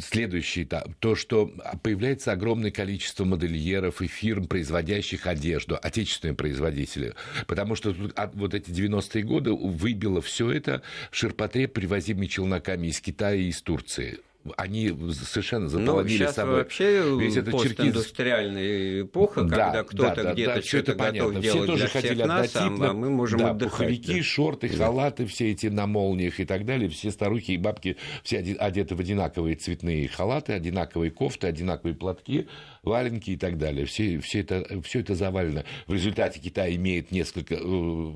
[0.00, 7.14] Следующий этап, то, что появляется огромное количество модельеров и фирм, производящих одежду, отечественные производители.
[7.46, 7.94] Потому что
[8.34, 14.18] вот эти 90-е годы выбило все это ширпотреб, привозимый челноками из Китая и из Турции
[14.56, 20.54] они совершенно заполонили ну, собой вообще весь этот постиндустриальная эпоха, да, когда кто-то да, где-то
[20.54, 21.40] да, что-то готов понятно.
[21.40, 23.76] делать все тоже для хотели всех нас, а мы можем да, отдыхать.
[23.76, 24.22] Пуховики, да.
[24.22, 28.94] шорты, халаты, все эти на молниях и так далее, все старухи и бабки все одеты
[28.94, 32.48] в одинаковые цветные халаты, одинаковые кофты, одинаковые платки,
[32.82, 33.86] валенки и так далее.
[33.86, 35.64] Все, все, это, все это завалено.
[35.86, 38.12] В результате Китай имеет несколько э,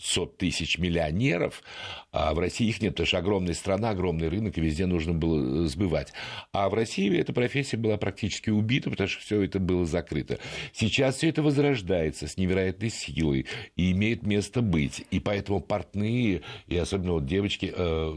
[0.00, 1.62] сот тысяч миллионеров,
[2.12, 5.65] а в России их нет, потому что огромная страна, огромный рынок, и везде нужно было
[5.65, 6.12] э, сбывать.
[6.52, 10.38] А в России эта профессия была практически убита, потому что все это было закрыто.
[10.72, 15.04] Сейчас все это возрождается с невероятной силой и имеет место быть.
[15.10, 18.14] И поэтому портные, и особенно вот девочки, э,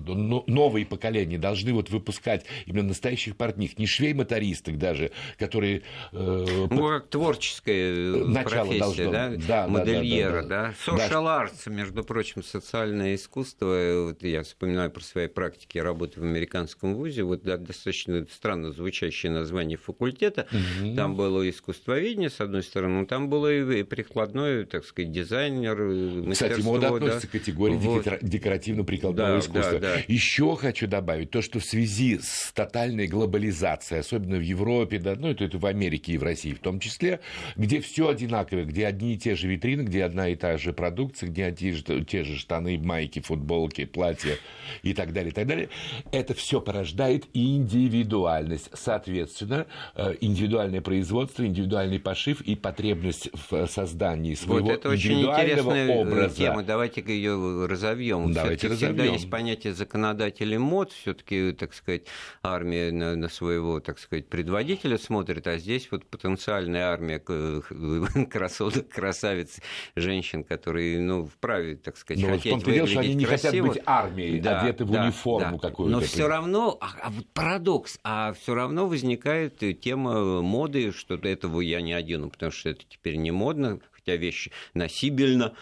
[0.48, 5.84] новые поколения должны вот выпускать именно настоящих портних, не швей-мотористок даже, которые...
[6.12, 7.94] Э, ну, как творческая
[8.26, 9.34] начало профессия, должно, да?
[9.48, 10.48] Да, Модельера, да?
[10.48, 10.94] да, да.
[10.94, 11.46] Social да.
[11.46, 17.24] arts, между прочим, социальное искусство вот я вспоминаю про свои практики работы в американском вузе,
[17.24, 20.48] вот да, достаточно странно звучащее название факультета.
[20.52, 20.96] Угу.
[20.96, 26.62] Там было искусствоведение, с одной стороны, но там было и прикладное, так сказать, дизайнер, Кстати,
[26.62, 26.96] мода да.
[26.96, 28.06] относится к категории вот.
[28.22, 29.80] декоративно-прикладного да, искусства.
[29.80, 30.04] Да, да.
[30.08, 35.30] Еще хочу добавить то, что в связи с тотальной глобализацией, особенно в Европе, да, ну
[35.30, 37.20] это, это в Америке и в России в том числе,
[37.56, 41.30] где все одинаково, где одни и те же витрины, где одна и та же продукция,
[41.30, 44.38] где те же, те же штаны, майки, футболки, платья
[44.84, 45.70] и так далее, и так далее,
[46.12, 48.70] это все порождает индивидуальность.
[48.74, 55.90] Соответственно, э, индивидуальное производство, индивидуальный пошив и потребность в создании своего вот это индивидуального очень
[55.90, 56.36] э, образа.
[56.36, 56.64] Тема.
[56.64, 58.34] Давайте ее разовьем.
[58.34, 58.96] Давайте разовьем.
[58.96, 62.04] Всегда есть понятие законодателей мод, все-таки, так сказать,
[62.44, 67.20] армия на, на своего, так сказать, предводителя смотрит, а здесь вот потенциальная армия
[68.30, 69.60] красоток, красавиц,
[69.96, 73.82] женщин, которые, ну, вправе, так сказать, Но хотеть выглядеть дело, что они не красиво, быть
[73.86, 75.68] армией, да, одеты в да, униформу да.
[75.70, 75.92] какую-то.
[75.92, 81.82] Но все равно, а, а парадокс, а все равно возникает тема моды, что этого я
[81.82, 85.56] не одену, потому что это теперь не модно, хотя вещь носибельна.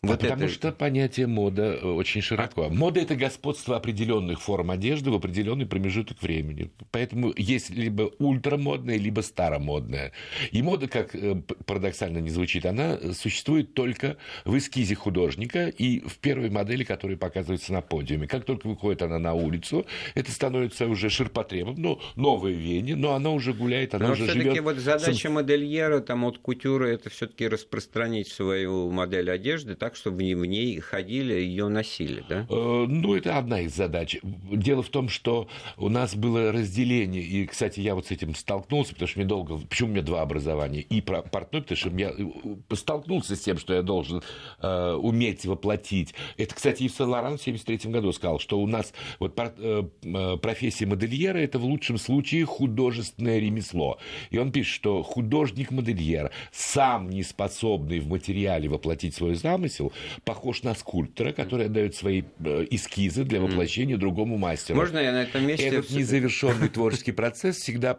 [0.00, 0.52] Вот потому это...
[0.52, 2.66] что понятие мода э, очень широко.
[2.66, 2.68] А...
[2.68, 6.70] Мода это господство определенных форм одежды в определенный промежуток времени.
[6.92, 10.12] Поэтому есть либо ультрамодная, либо старомодная.
[10.52, 11.34] И мода, как э,
[11.66, 17.72] парадоксально не звучит, она существует только в эскизе художника и в первой модели, которая показывается
[17.72, 18.28] на подиуме.
[18.28, 19.84] Как только выходит она на улицу,
[20.14, 24.60] это становится уже ширпотребом, ну, новое веяние, но она уже гуляет, она но уже живет.
[24.60, 30.18] вот задача модельера, там, от кутюра, это все-таки распространить свою модель одежды так, так, чтобы
[30.18, 32.46] в ней ходили, ее носили, да?
[32.50, 34.18] Э, ну, это одна из задач.
[34.22, 35.48] Дело в том, что
[35.78, 39.56] у нас было разделение, и, кстати, я вот с этим столкнулся, потому что мне долго...
[39.56, 40.82] Почему у меня два образования?
[40.82, 44.22] И портной, потому что я э, столкнулся с тем, что я должен
[44.60, 46.14] э, уметь воплотить.
[46.36, 49.34] Это, кстати, Ив Сен-Лоран в 1973 году сказал, что у нас вот
[50.42, 53.98] профессия модельера– это в лучшем случае художественное ремесло.
[54.28, 59.92] И он пишет, что художник-модельер, сам не способный в материале воплотить свой замысел, замысел
[60.24, 64.78] похож на скульптора, который отдает свои э, эскизы для воплощения другому мастеру.
[64.78, 65.68] Можно я на этом месте...
[65.68, 67.98] Этот незавершенный творческий процесс всегда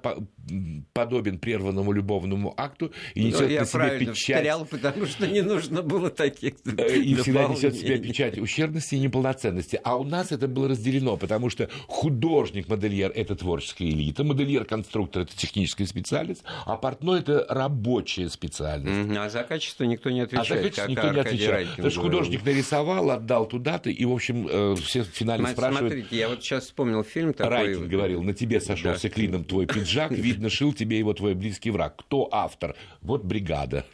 [0.94, 4.38] подобен прерванному любовному акту и несет ну, я на себе печать...
[4.38, 8.96] Встрял, потому что не нужно было таких э, И всегда несет в себе печать ущербности
[8.96, 9.80] и неполноценности.
[9.84, 15.88] А у нас это было разделено, потому что художник-модельер– это творческая элита, модельер-конструктор– это техническая
[15.88, 19.18] специальность, а портной– это рабочая специальность.
[19.18, 20.52] А за качество никто не отвечает.
[20.52, 21.69] А за качество никто не отвечает.
[21.72, 25.94] Потому что художник нарисовал, отдал туда-то, и, в общем, э, все финально Смотрите, спрашивают...
[25.94, 27.54] Смотрите, я вот сейчас вспомнил фильм такой...
[27.54, 29.10] Райкин говорил, на тебе сошелся да.
[29.10, 31.96] клином твой пиджак, видно, шил тебе его твой близкий враг.
[31.98, 32.76] Кто автор?
[33.02, 33.86] Вот бригада.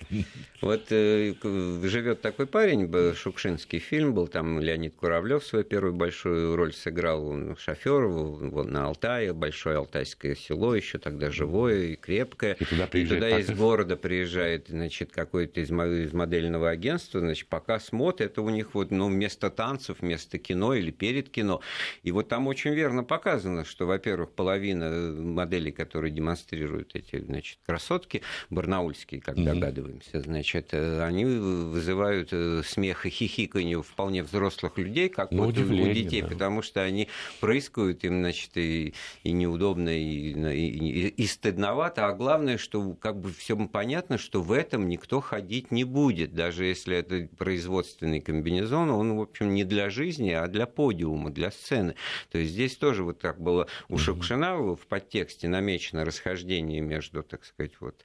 [0.66, 1.36] Вот э,
[1.84, 8.08] живет такой парень, Шукшинский фильм был, там Леонид Куравлев свою первую большую роль сыграл, шофер
[8.08, 12.56] вот на Алтае, большое алтайское село, еще тогда живое и крепкое.
[12.60, 17.80] И туда, и туда из города приезжает, значит, какой-то из, из модельного агентства, значит, пока
[17.80, 21.62] смотрит, это у них вот, ну, вместо танцев, вместо кино или перед кино.
[22.02, 28.24] И вот там очень верно показано, что, во-первых, половина моделей, которые демонстрируют эти, значит, красотки,
[28.50, 35.32] барнаульские, как догадываемся, значит, э, они вызывают э, смех и хихиканье вполне взрослых людей, как
[35.32, 36.28] ну, вот у детей, да.
[36.28, 37.08] потому что они
[37.40, 43.32] проискивают им, значит, и, и неудобно, и, и, и стыдновато, а главное, что как бы
[43.32, 49.18] всем понятно, что в этом никто ходить не будет, даже если это производственный комбинезон, он,
[49.18, 51.96] в общем, не для жизни, а для подиума, для сцены.
[52.32, 57.46] То есть здесь тоже вот так было у Шукшина в подтексте намечено расхождение между, так
[57.46, 58.04] сказать, вот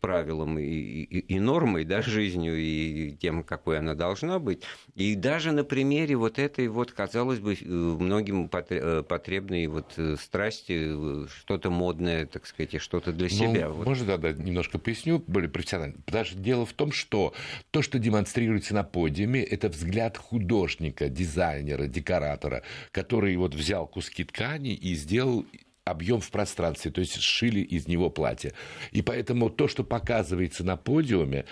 [0.00, 4.62] правилом и, и, и нормой, да, жизнью и тем, какой она должна быть.
[4.94, 11.26] И даже на примере вот этой вот, казалось бы, многим э, потребной вот э, страсти,
[11.28, 13.68] что-то модное, так сказать, и что-то для ну, себя.
[13.68, 13.86] Вот.
[13.86, 15.96] Можно тогда немножко поясню более профессионально.
[16.04, 17.34] Потому что дело в том, что
[17.70, 24.74] то, что демонстрируется на подиуме, это взгляд художника, дизайнера, декоратора, который вот взял куски ткани
[24.74, 25.44] и сделал
[25.84, 28.52] объем в пространстве, то есть сшили из него платье.
[28.92, 31.44] И поэтому то, что показывается на подиуме,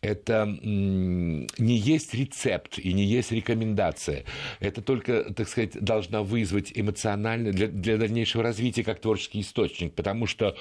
[0.00, 4.24] это не есть рецепт и не есть рекомендация.
[4.58, 10.26] Это только, так сказать, должна вызвать эмоционально для, для дальнейшего развития как творческий источник, потому
[10.26, 10.56] что,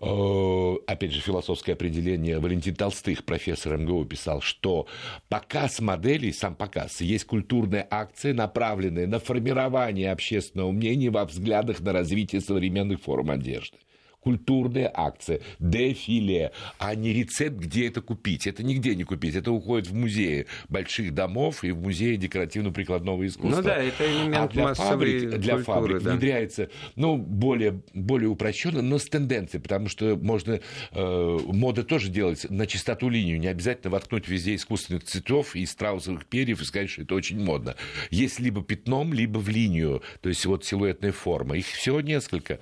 [0.00, 4.88] э, опять же, философское определение Валентин Толстых, профессор МГУ, писал, что
[5.28, 11.92] показ моделей, сам показ, есть культурная акция, направленная на формирование общественного мнения во взглядах на
[11.92, 13.78] развитие современного современных форм одежды
[14.24, 18.46] культурная акция, дефиле, а не рецепт, где это купить.
[18.46, 19.34] Это нигде не купить.
[19.34, 23.60] Это уходит в музеи больших домов и в музеи декоративно-прикладного искусства.
[23.60, 26.12] Ну да, это элемент а для фабрик, для культуры, фабрик да.
[26.12, 30.60] внедряется, ну, более, более упрощенно, но с тенденцией, потому что можно
[30.92, 33.38] э, мода тоже делать на чистоту линию.
[33.38, 37.76] Не обязательно воткнуть везде искусственных цветов и страусовых перьев и сказать, что это очень модно.
[38.10, 40.02] Есть либо пятном, либо в линию.
[40.22, 41.58] То есть вот силуэтная форма.
[41.58, 42.58] Их всего несколько.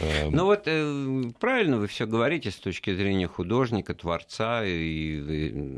[0.00, 0.32] Эм.
[0.32, 0.99] Ну вот э,
[1.38, 5.20] правильно вы все говорите с точки зрения художника, творца и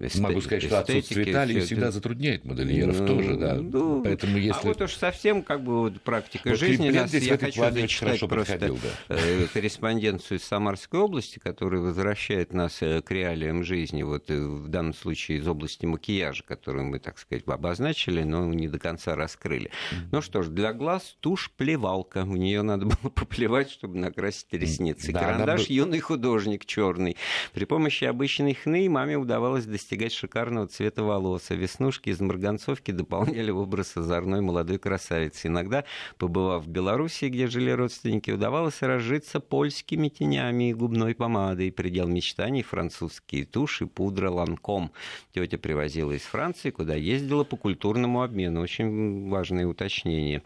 [0.07, 0.21] эстетики.
[0.21, 1.93] Могу сказать, что отсутствие Италии всегда это...
[1.93, 3.55] затрудняет модельеров ну, тоже, да.
[3.55, 4.61] Ну, Поэтому если...
[4.61, 6.91] А вот уж совсем как бы вот практика вот жизни.
[6.91, 8.69] Нас, я хочу зачитать просто да.
[9.09, 14.69] Э, корреспонденцию из Самарской области, которая возвращает нас э, к реалиям жизни, вот э, в
[14.69, 19.71] данном случае из области макияжа, которую мы, так сказать, обозначили, но не до конца раскрыли.
[20.11, 22.25] Ну что ж, для глаз тушь-плевалка.
[22.25, 25.67] В нее надо было поплевать, чтобы накрасить ресницы да, карандаш она...
[25.69, 27.17] юный художник черный.
[27.53, 33.51] При помощи обычной хны маме удавалось достигать шикарного цвета волос, а веснушки из марганцовки дополняли
[33.51, 35.49] образ озорной молодой красавицы.
[35.49, 35.85] Иногда,
[36.19, 41.73] побывав в Белоруссии, где жили родственники, удавалось разжиться польскими тенями и губной помадой.
[41.73, 44.93] Предел мечтаний французские туши, пудра, ланком.
[45.35, 48.61] Тетя привозила из Франции, куда ездила по культурному обмену.
[48.61, 50.43] Очень важное уточнение.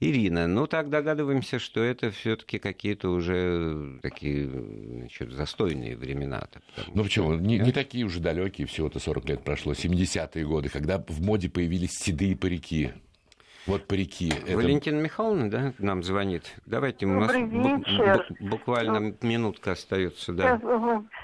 [0.00, 6.42] Ирина, ну так догадываемся, что это все-таки какие-то уже такие значит, застойные времена.
[6.94, 7.34] Ну почему?
[7.34, 11.92] Не, не такие уже далекие, всего-то 40 лет прошло, 70-е годы, когда в моде появились
[11.92, 12.92] седые парики.
[13.66, 14.32] Вот парики.
[14.52, 15.04] Валентина это...
[15.04, 16.56] Михайловна, да, нам звонит.
[16.64, 18.26] Давайте, у нас вечер.
[18.40, 20.56] буквально ну, минутка остается, да.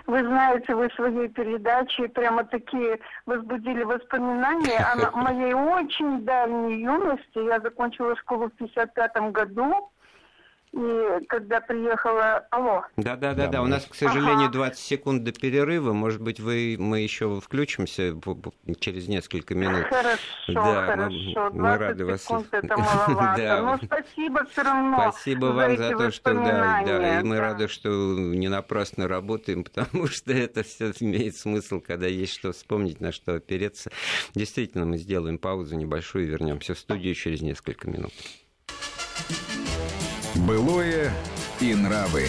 [0.06, 7.38] Вы знаете, вы своей передачей прямо такие возбудили воспоминания о моей очень давней юности.
[7.38, 9.90] Я закончила школу в 55 году.
[10.76, 12.46] И когда приехала...
[12.50, 12.84] Алло.
[12.98, 13.62] Да, да, да, да.
[13.62, 15.94] У нас, к сожалению, 20 секунд до перерыва.
[15.94, 18.14] Может быть, вы, мы еще включимся
[18.78, 19.86] через несколько минут.
[19.88, 21.50] Хорошо, да, хорошо.
[21.52, 22.28] Мы, мы рады вас.
[22.50, 23.42] Это маловато.
[23.42, 23.62] да.
[23.62, 25.12] Но спасибо все равно.
[25.12, 27.20] Спасибо вам за то, что да, да.
[27.20, 27.42] И мы да.
[27.42, 33.00] рады, что не напрасно работаем, потому что это все имеет смысл, когда есть что вспомнить,
[33.00, 33.90] на что опереться.
[34.34, 38.12] Действительно, мы сделаем паузу небольшую и вернемся в студию через несколько минут.
[40.44, 41.12] Былое
[41.60, 42.26] и нравы.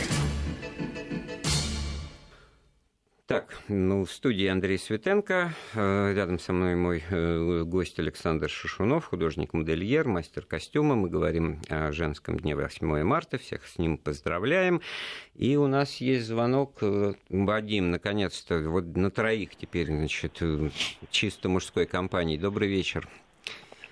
[3.26, 5.54] Так, ну, в студии Андрей Светенко.
[5.74, 10.96] Э, рядом со мной мой э, гость Александр Шишунов, художник-модельер, мастер костюма.
[10.96, 13.38] Мы говорим о женском дне 8 марта.
[13.38, 14.82] Всех с ним поздравляем.
[15.36, 16.78] И у нас есть звонок.
[16.82, 20.42] Э, Вадим, наконец-то, вот на троих теперь, значит,
[21.10, 22.38] чисто мужской компании.
[22.38, 23.10] Добрый вечер.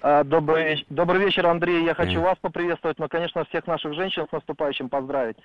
[0.08, 1.84] А, добрый, добрый вечер, Андрей.
[1.84, 5.36] Я хочу вас поприветствовать, но, конечно, всех наших женщин с наступающим поздравить.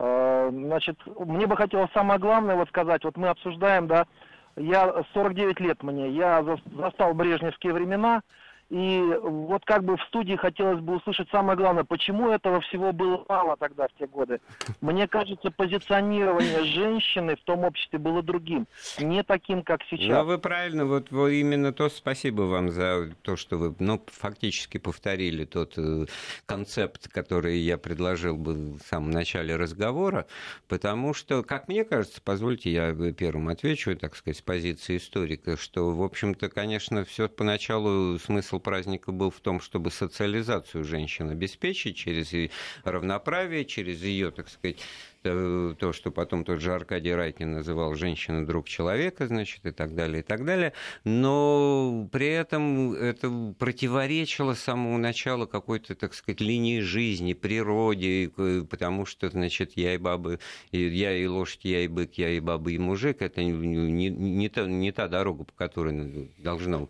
[0.00, 3.04] А, значит, мне бы хотелось самое главное вот сказать.
[3.04, 4.06] Вот мы обсуждаем, да,
[4.56, 6.44] я 49 лет мне, я
[6.76, 8.22] застал брежневские времена,
[8.70, 13.24] и вот как бы в студии хотелось бы услышать самое главное, почему этого всего было
[13.28, 14.40] мало тогда, в те годы.
[14.80, 18.68] Мне кажется, позиционирование женщины в том обществе было другим,
[19.00, 20.08] не таким, как сейчас.
[20.08, 24.78] Ну, вы правильно, вот вы именно то, спасибо вам за то, что вы, ну, фактически
[24.78, 26.06] повторили тот э,
[26.46, 30.26] концепт, который я предложил бы в самом начале разговора,
[30.68, 35.90] потому что, как мне кажется, позвольте я первым отвечу, так сказать, с позиции историка, что,
[35.90, 42.32] в общем-то, конечно, все поначалу смысл праздника был в том, чтобы социализацию женщин обеспечить через
[42.84, 44.78] равноправие, через ее, так сказать,
[45.22, 49.94] Э, то, что потом тот же Аркадий Райкин называл «женщина друг человека», значит, и так
[49.94, 50.72] далее, и так далее.
[51.04, 58.30] Но при этом это противоречило с самого начала какой-то, так сказать, линии жизни, природе,
[58.70, 60.38] потому что, значит, я и бабы,
[60.72, 64.48] я и лошадь, я и бык, я и баба, и мужик, это не, не, не,
[64.48, 66.88] та, не та дорога, по которой должно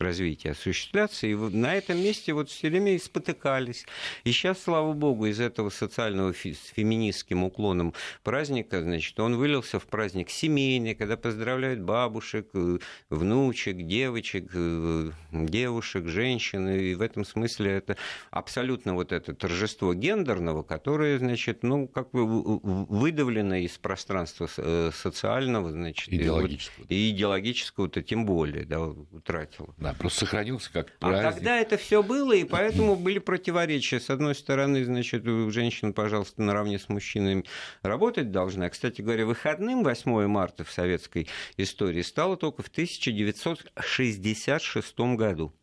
[0.00, 1.26] развития осуществляться.
[1.26, 3.86] И на этом месте вот все время и спотыкались.
[4.24, 9.86] И сейчас, слава богу, из этого социального с феминистским уклоном праздника, значит, он вылился в
[9.86, 12.78] праздник семейный, когда поздравляют бабушек, э,
[13.10, 16.68] внучек, девочек, э, девушек, женщин.
[16.68, 17.96] И в этом смысле это
[18.30, 25.70] абсолютно вот это торжество гендерного, которое, значит, ну, как бы выдавлено из пространства э, социального,
[25.70, 26.76] значит, идеологического.
[26.76, 29.74] И, вот, и идеологического-то тем более, да, утратило.
[29.86, 31.24] Да, просто сохранился как праздник.
[31.24, 34.00] А тогда это все было, и поэтому были противоречия.
[34.00, 37.44] С одной стороны, значит, женщина, пожалуйста, наравне с мужчинами
[37.82, 38.68] работать должна.
[38.68, 45.54] Кстати говоря, выходным 8 марта в советской истории стало только в 1966 году.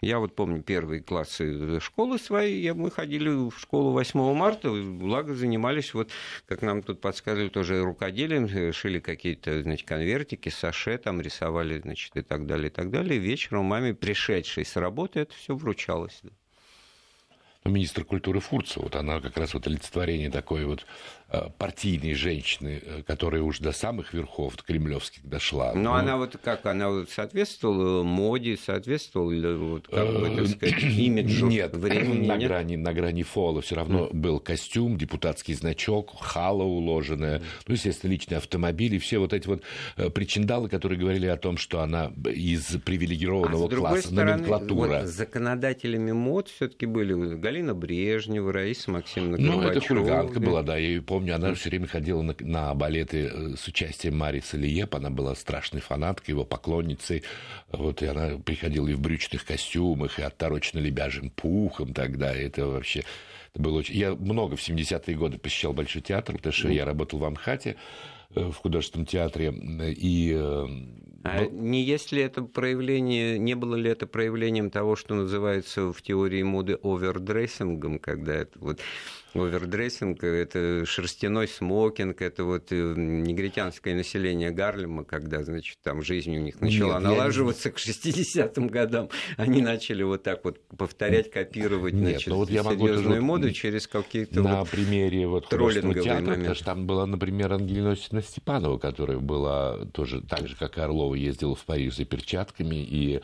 [0.00, 5.92] Я вот помню первые классы школы свои, мы ходили в школу 8 марта, благо занимались,
[5.92, 6.10] вот,
[6.46, 12.22] как нам тут подсказывали, тоже рукоделием, шили какие-то, значит, конвертики, саше там рисовали, значит, и
[12.22, 13.18] так далее, и так далее.
[13.18, 16.22] Вечером маме, пришедшей с работы, это все вручалось.
[17.64, 20.86] Ну, министр культуры Фурцева, вот она как раз вот олицетворение такой вот
[21.19, 21.19] Э,
[21.58, 25.72] партийной женщины, э, которая уж до самых верхов до кремлевских дошла.
[25.74, 31.46] Но ну, она вот как, она соответствовала моде, соответствовала вот, как бы, так сказать, имиджу
[31.46, 32.26] нет, времени?
[32.26, 32.48] На, нет?
[32.48, 34.14] Грани, на грани фола все равно mm.
[34.14, 37.44] был костюм, депутатский значок, хала уложенная, mm.
[37.68, 39.62] ну, естественно, личный автомобиль и все вот эти вот
[39.96, 45.00] э, причиндалы, которые говорили о том, что она из привилегированного а класса, стороны, номенклатура.
[45.02, 50.76] Вот, законодателями мод все таки были Галина Брежнева, Раиса Максимовна Ну, это хулиганка была, да,
[50.76, 54.40] я ее помню помню, она все время ходила на, на балеты э, с участием Мари
[54.40, 54.94] Салиеп.
[54.94, 57.24] Она была страшной фанаткой, его поклонницей.
[57.70, 62.34] Вот, и она приходила и в брючных костюмах, и оторочена лебяжьим пухом тогда.
[62.34, 63.04] И это вообще...
[63.52, 63.96] Это было очень...
[63.96, 67.76] Я много в 70-е годы посещал Большой театр, потому что я работал во МХАТе
[68.34, 70.66] э, в художественном театре, и э,
[71.22, 76.00] а не есть ли это проявление, не было ли это проявлением того, что называется в
[76.00, 78.80] теории моды overdressing ом, когда это вот
[79.34, 86.40] overdressing, это шерстяной смокинг, это вот э, негритянское население Гарлема, когда, значит, там жизнь у
[86.40, 87.72] них начала Нет, налаживаться я...
[87.72, 92.62] к 60-м годам, они начали вот так вот повторять, копировать, Нет, значит, ну вот я
[92.62, 96.40] могу серьезную моду через какие-то На вот примере вот троллинговые театра, моменты.
[96.40, 100.80] Потому что там была, например, Ангелина Осиповна Степанова, которая была тоже так же, как и
[100.80, 103.20] Орлова, ездила в Париж за перчатками и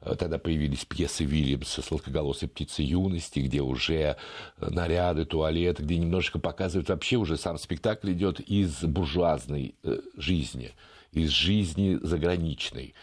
[0.00, 4.16] тогда появились пьесы Вильямса «Сладкоголосой птицы юности», где уже э,
[4.58, 10.72] наряды, туалеты, где немножечко показывают вообще уже сам спектакль идет из буржуазной э, жизни,
[11.12, 12.94] из жизни заграничной.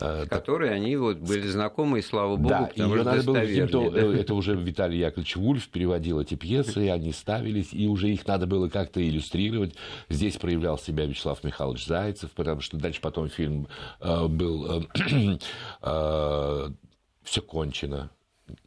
[0.00, 4.00] С которой они вот были знакомы, и слава богу, да, ее надо было каким-то, да?
[4.00, 8.46] это уже Виталий Яковлевич Вульф переводил эти пьесы, и они ставились, и уже их надо
[8.46, 9.74] было как-то иллюстрировать.
[10.08, 13.68] Здесь проявлял себя Вячеслав Михайлович Зайцев, потому что дальше потом фильм
[14.00, 14.82] э, был э,
[15.82, 16.68] э,
[17.22, 18.10] «Все кончено»,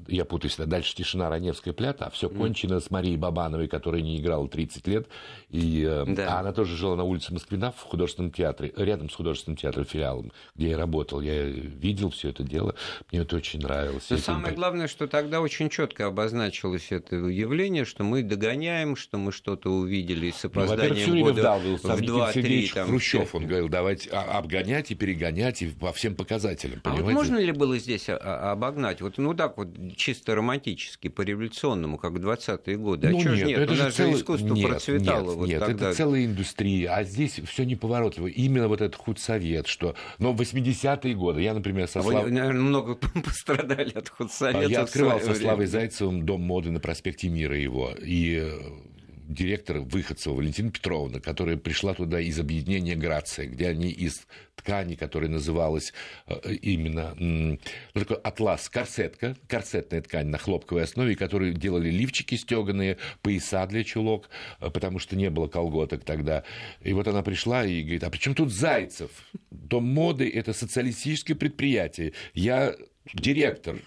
[0.08, 4.48] я путаюсь, дальше «Тишина», «Раневская плята», а все кончено с Марией Бабановой, которая не играла
[4.48, 5.08] 30 лет,
[5.50, 6.38] и э, да.
[6.38, 10.32] а она тоже жила на улице Москвина в художественном театре, рядом с художественным театром, филиалом,
[10.56, 11.22] где я работал.
[11.22, 12.76] Я видел все это дело,
[13.12, 14.10] мне это очень нравилось.
[14.10, 14.56] Но самое это...
[14.56, 20.32] главное, что тогда очень четко обозначилось это явление, что мы догоняем, что мы что-то увидели
[20.32, 22.74] с опозданием ну, года в 2-3.
[22.74, 27.04] Там, Хрущев, он говорил, давайте обгонять и перегонять и по всем показателям, понимаете?
[27.04, 29.02] А вот можно ли было здесь обогнать?
[29.02, 33.08] Вот ну так вот чисто романтически, по революционному, как в 20-е годы.
[33.08, 33.60] А ну, чего нет, нет?
[33.60, 34.16] Это У нас же целый...
[34.16, 35.30] искусство нет, процветало.
[35.30, 35.88] Нет, вот нет тогда.
[35.90, 38.28] это целая индустрия, а здесь все неповоротливо.
[38.28, 39.96] Именно вот этот худсовет, что...
[40.20, 42.24] Но в 80-е годы, я, например, со Славой...
[42.24, 42.96] Вы, наверное, много
[43.26, 44.66] пострадали от худсовета.
[44.68, 48.93] Я открывал со Славой Зайцевым дом моды на проспекте Мира его, и э,
[49.34, 55.30] директора Выходцева Валентина Петровна, которая пришла туда из объединения «Грация», где они из ткани, которая
[55.30, 55.94] называлась
[56.28, 57.58] э, именно ну,
[57.94, 64.30] такой атлас, корсетка, корсетная ткань на хлопковой основе, которые делали лифчики стеганые, пояса для чулок,
[64.60, 66.44] э, потому что не было колготок тогда.
[66.82, 69.12] И вот она пришла и говорит, а при чем тут Зайцев?
[69.52, 72.14] Дом моды– это социалистическое предприятие.
[72.34, 72.76] Я
[73.14, 73.78] директор,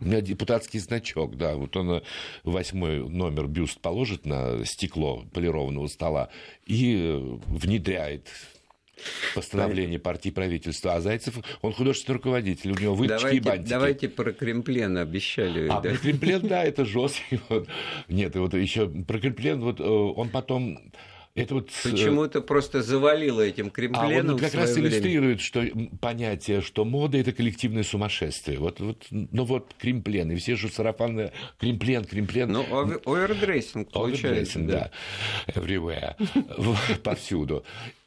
[0.00, 2.02] у меня депутатский значок, да, вот он э,
[2.42, 6.30] восьмой номер бюст положит на стекло полированного стола
[6.66, 8.28] и э, внедряет
[9.34, 13.68] постановление партии правительства, а Зайцев, он художественный руководитель, у него выточки давайте, и бантики.
[13.68, 15.68] Давайте про Кремплен обещали.
[15.68, 15.90] А да?
[15.90, 17.40] про Кремплен, да, это жесткий.
[17.48, 17.68] Вот.
[18.08, 20.78] Нет, вот еще про кримплен, вот э, он потом
[21.34, 21.70] это вот...
[21.84, 24.30] Э, Почему-то просто завалило этим кримпленом.
[24.30, 24.88] А он как раз время.
[24.88, 25.64] иллюстрирует что,
[26.00, 28.58] понятие, что мода– это коллективное сумасшествие.
[28.58, 32.52] Вот, вот, ну вот кримплен, и все же сарафаны кримплен, кримплен.
[32.52, 32.64] Ну,
[33.04, 34.28] overdressing получается.
[34.28, 34.90] Overdressing, да.
[35.46, 35.60] да.
[35.60, 36.98] Everywhere.
[37.02, 37.64] Повсюду.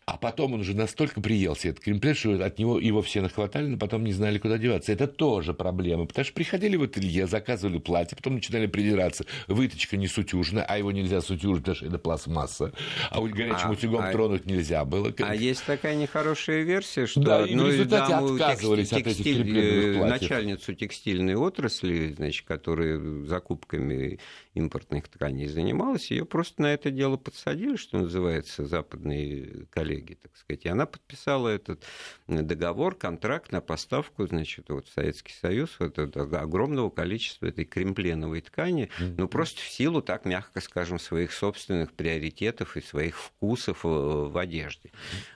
[0.07, 3.77] А потом он уже настолько приелся, этот кримплен, что от него его все нахватали, но
[3.77, 4.93] потом не знали, куда деваться.
[4.93, 9.25] Это тоже проблема, потому что приходили в ателье, заказывали платье, потом начинали придираться.
[9.49, 12.71] Выточка не сутюжная, а его нельзя сутюжить, потому что это пластмасса.
[13.11, 15.13] А горячим а, утюгом а, тронуть нельзя было.
[15.19, 19.97] А есть такая нехорошая версия, что да, и в результате отказывались текстиль, от этих кремпленных
[19.97, 20.21] платьев.
[20.21, 24.19] Начальницу текстильной отрасли, значит, которая закупками
[24.57, 30.65] импортных тканей занималась, ее просто на это дело подсадили, что называется, западные коллеги, так сказать.
[30.65, 31.83] И она подписала этот
[32.27, 39.15] договор, контракт на поставку, значит, вот Советский Союз вот, огромного количества этой кремпленовой ткани, mm-hmm.
[39.17, 44.37] ну, просто в силу, так мягко скажем, своих собственных приоритетов и своих вкусов э, в
[44.37, 44.91] одежде.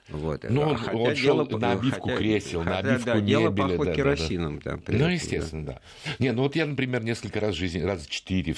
[0.08, 0.44] Вот.
[0.48, 3.26] Ну, он, хотя он дело, шел на обивку хотя, кресел, хотя, на обивку да, мебели.
[3.26, 4.58] Дело пахло да, керосином.
[4.60, 4.92] Да, да.
[4.92, 5.72] ну, естественно, да.
[6.04, 6.12] да.
[6.18, 8.52] Не, ну вот я, например, несколько раз в жизни, раз четыре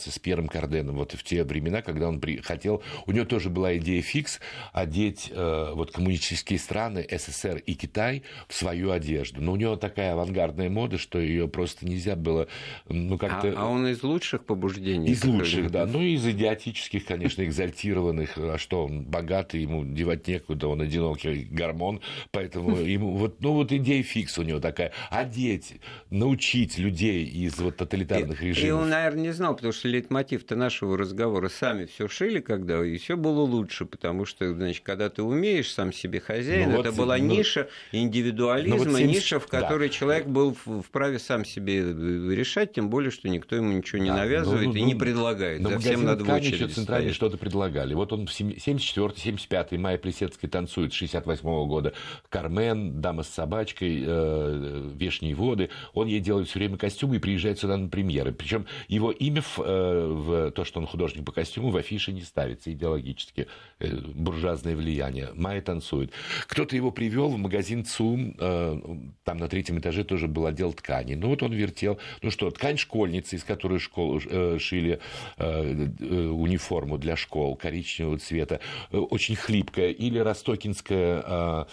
[0.00, 2.38] встречался с Пьером Карденом, вот в те времена, когда он при...
[2.38, 4.40] хотел, у него тоже была идея фикс
[4.72, 9.40] одеть э, вот коммунистические страны, СССР и Китай в свою одежду.
[9.40, 12.48] Но у него такая авангардная мода, что ее просто нельзя было,
[12.88, 13.48] ну, как-то...
[13.48, 15.10] А, а он из лучших побуждений?
[15.10, 15.86] Из лучших, да.
[15.86, 18.36] Ну, из идиотических, конечно, экзальтированных.
[18.36, 23.72] А что, он богатый, ему девать некуда, он одинокий гормон, поэтому ему вот, ну вот
[23.72, 25.74] идея фикс у него такая, одеть,
[26.10, 28.68] научить людей из вот тоталитарных режимов.
[28.68, 32.96] И он, наверное, не знал, потому что лейтмотив-то нашего разговора сами все шили, когда и
[32.98, 36.98] все было лучше, потому что, значит, когда ты умеешь сам себе хозяин, ну, это вот,
[36.98, 39.14] была ну, ниша индивидуализма, ну, вот 70...
[39.14, 39.94] ниша, в которой да.
[39.94, 44.66] человек был вправе сам себе решать, тем более, что никто ему ничего не да, навязывает
[44.66, 45.62] ну, ну, и не предлагает.
[45.62, 47.94] За всем надо в очередь центральный что-то предлагали.
[47.94, 51.92] Вот он в 74-75 мая Плесецкой танцует 60 1958 года.
[52.28, 55.70] Кармен, Дама с собачкой, э, Вешние воды.
[55.94, 58.32] Он ей делает все время костюмы и приезжает сюда на премьеры.
[58.32, 62.22] Причем его имя в, э, в то, что он художник по костюму, в афише не
[62.22, 63.46] ставится идеологически.
[63.80, 65.30] Э, буржуазное влияние.
[65.34, 66.12] Майя танцует.
[66.46, 68.80] Кто-то его привел в магазин ЦУМ, э,
[69.24, 71.14] там на третьем этаже тоже был отдел ткани.
[71.14, 75.00] Ну вот он вертел, ну что, ткань школьницы, из которой школу э, шили
[75.38, 78.60] униформу для школ коричневого цвета,
[78.90, 81.66] очень хлипкая, или ростокинская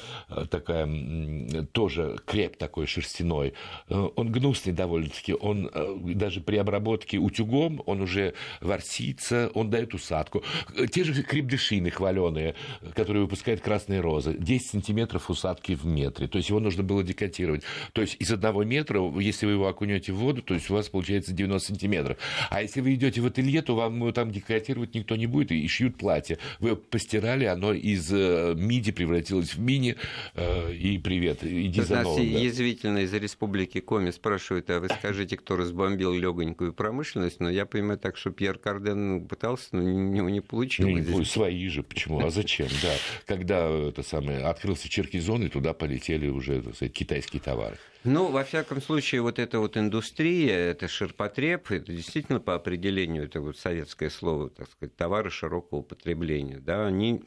[0.50, 3.54] такая, тоже креп такой шерстяной.
[3.90, 5.34] Он гнусный довольно-таки.
[5.34, 5.70] Он
[6.16, 10.44] даже при обработке утюгом, он уже ворсится, он дает усадку.
[10.92, 12.56] Те же крепдышины хваленые,
[12.94, 14.36] которые выпускает красные розы.
[14.38, 16.28] 10 сантиметров усадки в метре.
[16.28, 17.64] То есть его нужно было декатировать.
[17.94, 20.90] То есть из одного метра, если вы его окунете в воду, то есть у вас
[20.90, 22.18] получается 90 сантиметров.
[22.50, 25.68] А если вы идете в ателье, то вам его там декатировать никто не будет и
[25.68, 26.38] шьют платье.
[26.60, 29.96] Вы постирали, оно из э, миди превратилось в мини.
[30.36, 32.24] Э, и привет, иди за новым.
[32.24, 32.40] Нас да.
[32.40, 37.40] язвительно из республики Коми спрашивают, а вы скажите, кто разбомбил легонькую промышленность?
[37.40, 41.06] Но я понимаю так, что Пьер Карден пытался, но у него не получилось.
[41.08, 42.20] Ну, свои же, почему?
[42.26, 42.68] А зачем?
[42.82, 42.94] Да.
[43.26, 47.78] Когда это самое, открылся Черкизон, и туда полетели уже так сказать, китайские товары.
[48.04, 53.42] Ну, во всяком случае, вот эта вот индустрия, это ширпотреб, это действительно по определению, это
[53.42, 57.24] вот советское слово, так сказать, товары широкого потребления, да, они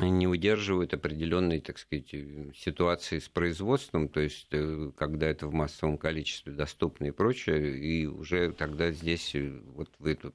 [0.00, 2.12] не удерживают определенной, так сказать,
[2.56, 8.06] ситуации с производством, то есть э, когда это в массовом количестве доступно и прочее, и
[8.06, 10.34] уже тогда здесь э, вот вы этот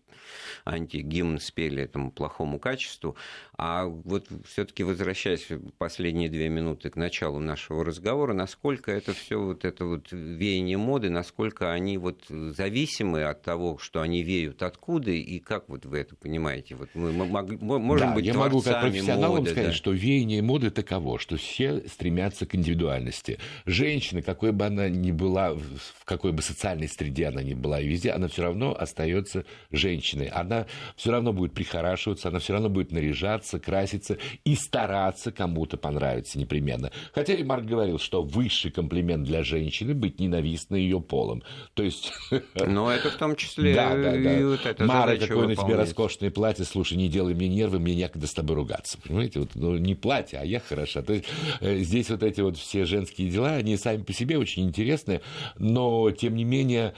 [0.66, 3.18] антигимн спели этому плохому качеству.
[3.58, 5.48] А вот все-таки возвращаясь
[5.78, 11.10] последние две минуты к началу нашего разговора, насколько это все вот это вот веяние моды,
[11.10, 16.16] насколько они вот зависимы от того, что они веют откуда, и как вот вы это
[16.16, 16.76] понимаете?
[16.76, 19.76] Вот мы, мы, мы можем да, быть я могу как моды, сказать, да.
[19.76, 23.40] что веяние моды таково, что все стремятся к индивидуальности.
[23.66, 27.88] Женщина, какой бы она ни была, в какой бы социальной среде она ни была, и
[27.88, 30.28] везде, она все равно остается женщиной.
[30.28, 36.40] Она все равно будет прихорашиваться, она все равно будет наряжаться, краситься и стараться кому-то понравиться
[36.40, 36.92] непременно.
[37.14, 41.44] Хотя и Марк говорил, что высший комплимент для женщины быть ненавистной ее полом.
[41.74, 42.12] То есть...
[42.56, 44.48] Но это в том числе да, да, да.
[44.48, 48.34] вот Мара, какое на тебе роскошное платье, слушай, не делай мне нервы, мне некогда с
[48.34, 48.98] тобой ругаться.
[49.02, 51.02] Понимаете, вот, ну, не платье, а я хороша.
[51.02, 51.26] То есть
[51.62, 55.22] э, здесь вот эти вот все женские дела, они сами по себе очень интересные,
[55.58, 56.94] но тем не менее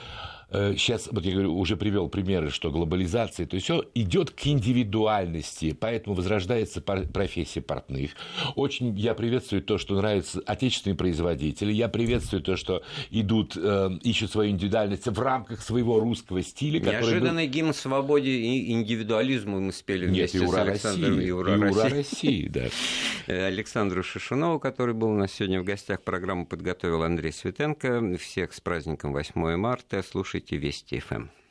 [0.52, 4.46] сейчас, э, вот я говорю, уже привел примеры, что глобализация, то есть все идет к
[4.46, 8.12] индивидуальности, поэтому возрождается профессия портных.
[8.56, 14.32] Очень я приветствую то, что нравятся отечественные производители, я приветствую то, что идут, э, ищут
[14.32, 16.80] свою индивидуальность в рамках своего русского стиля.
[16.80, 17.54] Неожиданный был...
[17.54, 21.16] гимн свободе и индивидуализму мы спели вместе Нет, и ура с Александром.
[21.16, 21.98] России, и ура, и ура России.
[21.98, 22.66] России, да.
[23.28, 28.18] Э, Александру Шишунову, который был у нас сегодня в гостях, программу подготовил Андрей Светенко.
[28.18, 30.04] Всех с праздником 8 марта.
[30.10, 31.32] Слушайте слушайте Вести ФМ.